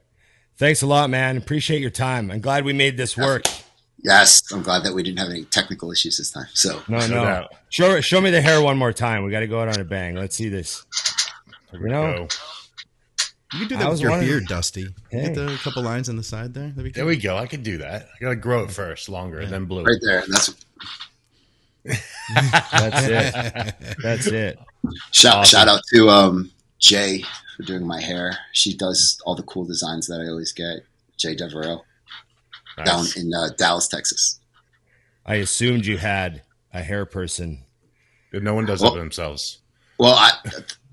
[0.59, 1.37] Thanks a lot, man.
[1.37, 2.31] Appreciate your time.
[2.31, 3.45] I'm glad we made this work.
[4.03, 6.47] Yes, I'm glad that we didn't have any technical issues this time.
[6.55, 7.49] So No, No no.
[7.69, 9.25] Show show me the hair one more time.
[9.25, 10.15] We got to go out on a bang.
[10.15, 10.85] Let's see this.
[11.73, 12.29] Here You know, go.
[13.53, 14.87] You can do that was with your wondering- beard, Dusty.
[15.11, 15.23] Hey.
[15.27, 16.69] Get the a couple lines on the side there.
[16.69, 17.37] That'd be There we go.
[17.37, 18.09] I could do that.
[18.15, 19.85] I gotta grow it first, longer, and then blue.
[19.85, 20.55] right there, that's
[22.73, 23.75] That's it.
[24.03, 24.59] That's it.
[25.13, 25.59] Shout Awesome.
[25.59, 27.25] shout out to um, Jay
[27.57, 28.37] for doing my hair.
[28.53, 30.81] She does all the cool designs that I always get.
[31.17, 31.83] Jay Devereaux
[32.79, 32.87] Nice.
[32.87, 34.39] down in uh, Dallas, Texas.
[35.25, 36.43] I assumed you had
[36.75, 37.65] a hair person.
[38.33, 39.59] No one does Well- it themselves.
[39.99, 40.31] Well, I,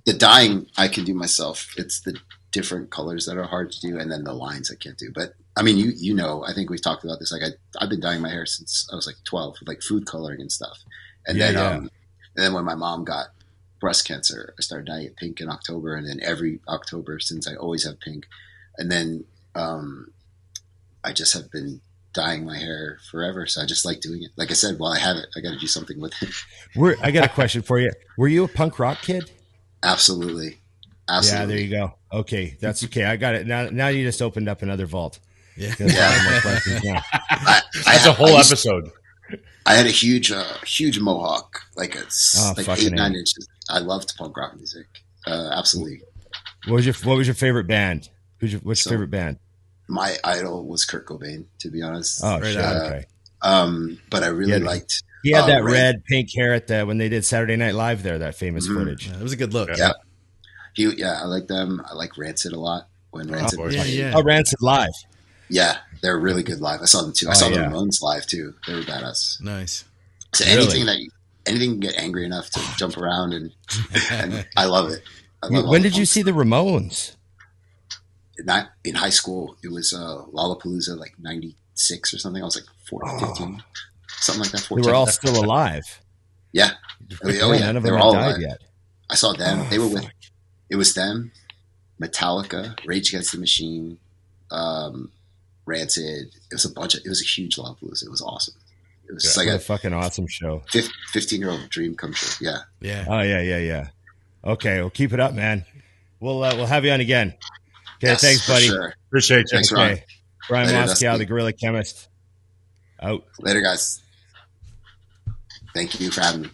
[0.05, 1.73] the dyeing I can do myself.
[1.77, 2.17] It's the
[2.53, 5.11] different colors that are hard to do, and then the lines I can't do.
[5.13, 7.33] But I mean, you you know, I think we've talked about this.
[7.33, 10.05] Like I, I've been dyeing my hair since I was like twelve, with like food
[10.05, 10.77] coloring and stuff.
[11.27, 11.69] And Yeah, then, yeah.
[11.71, 11.77] um,
[12.37, 13.25] and then when my mom got
[13.83, 17.83] breast cancer, I started dyeing pink in October, and then every October since I always
[17.85, 18.25] have pink.
[18.77, 20.07] And then um,
[21.03, 21.81] I just have been
[22.13, 23.45] dyeing my hair forever.
[23.45, 24.31] So I just like doing it.
[24.37, 26.29] Like I said, while I have it, I got to do something with it.
[26.77, 27.91] Were, I got a question for you.
[28.17, 29.29] Were you a punk rock kid?
[29.83, 30.59] Absolutely,
[31.09, 31.93] Yeah, there you go.
[32.11, 33.03] Okay, that's okay.
[33.03, 33.45] I got it.
[33.47, 35.19] Now, now you just opened up another vault.
[35.57, 35.73] Yeah.
[35.77, 36.07] That's Yeah.
[36.07, 37.01] all my questions now.
[37.13, 38.91] I, I That's a whole I used- episode.
[39.65, 43.13] I had a huge, uh, huge mohawk, like a s- Oh, like fucking eight nine
[43.15, 43.19] A.
[43.19, 43.47] inches.
[43.69, 44.87] I loved punk rock music.
[45.25, 46.01] Uh, absolutely,
[46.67, 48.09] What was your What was your favorite band?
[48.39, 49.39] Who's your What's your favorite band?
[49.87, 52.21] my idol was Kurt Cobain, to be honest.
[52.23, 52.57] Oh, Right shit.
[52.63, 52.75] on.
[52.81, 53.05] Okay.
[53.41, 54.57] Um, but I really Yeah.
[54.59, 55.03] liked.
[55.23, 55.71] He had Oh, that Red.
[55.73, 58.01] red pink hair at the when they did Saturday Night Live.
[58.03, 58.75] There, that famous Mhm.
[58.75, 59.07] footage.
[59.07, 59.69] Yeah, it was a good look.
[59.69, 59.75] Yeah.
[59.77, 59.91] Yeah,
[60.73, 60.95] he.
[60.97, 61.81] Yeah, I like them.
[61.89, 62.87] I like Rancid a lot.
[63.11, 63.67] When Rancid course.
[63.67, 64.13] was Yeah, like, yeah.
[64.17, 64.89] Oh, Rancid Live.
[65.49, 66.81] yeah, they're really good live.
[66.81, 67.27] I saw them too.
[67.27, 67.57] I Oh, saw yeah.
[67.69, 68.55] the Ramones live too.
[68.67, 69.39] They were badass.
[69.41, 69.83] Nice.
[70.33, 70.63] So Really?
[70.63, 71.09] anything that you,
[71.45, 73.51] anything can get angry enough to jump around and,
[74.11, 75.01] and I love it.
[75.41, 77.15] I love When did you see the Ramones?
[78.39, 79.55] not in high school.
[79.63, 82.41] It was uh, Lollapalooza, like '96 or something.
[82.41, 83.63] I was like 14, 15,
[84.07, 84.61] something like that.
[84.61, 84.85] They 14.
[84.85, 86.01] were all still alive.
[86.51, 86.71] yeah.
[87.23, 87.51] Oh, yeah, oh.
[87.51, 88.41] None of They them were all died alive.
[88.41, 88.61] yet.
[89.09, 89.59] I saw them.
[89.61, 90.03] Oh, they were with.
[90.03, 90.13] fuck.
[90.69, 91.31] It was them,
[92.01, 93.99] Metallica, Rage Against the Machine,
[94.49, 95.11] um,
[95.65, 96.27] Rancid.
[96.49, 97.01] It was a bunch of.
[97.05, 98.03] It was a huge Lollapalooza.
[98.05, 98.55] It was awesome.
[99.07, 100.63] It was just What like a a fucking awesome show.
[101.11, 102.47] 15 year old dream come true.
[102.47, 102.57] Yeah.
[102.81, 103.05] Yeah.
[103.07, 103.87] Oh yeah, yeah, yeah.
[104.45, 105.65] Okay, well keep it up, man.
[106.19, 107.29] We'll uh, we'll have you on again.
[107.29, 107.37] Okay,
[108.01, 108.67] Yes, thanks, buddy.
[108.67, 108.93] Sure.
[109.07, 109.57] Appreciate you.
[109.57, 109.91] Thanks, Ron.
[109.91, 110.03] Okay,
[110.49, 112.09] Brian Later, Moscow, the Gorilla Chemist.
[113.01, 113.25] Out.
[113.39, 114.01] Later, guys.
[115.73, 116.49] Thank you for having me.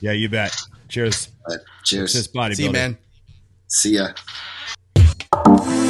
[0.00, 0.54] Yeah, you bet.
[0.88, 1.30] Cheers.
[1.50, 2.12] Uh, cheers.
[2.12, 2.54] This bodybuilder.
[2.56, 2.98] See you, man.
[3.68, 5.87] See ya.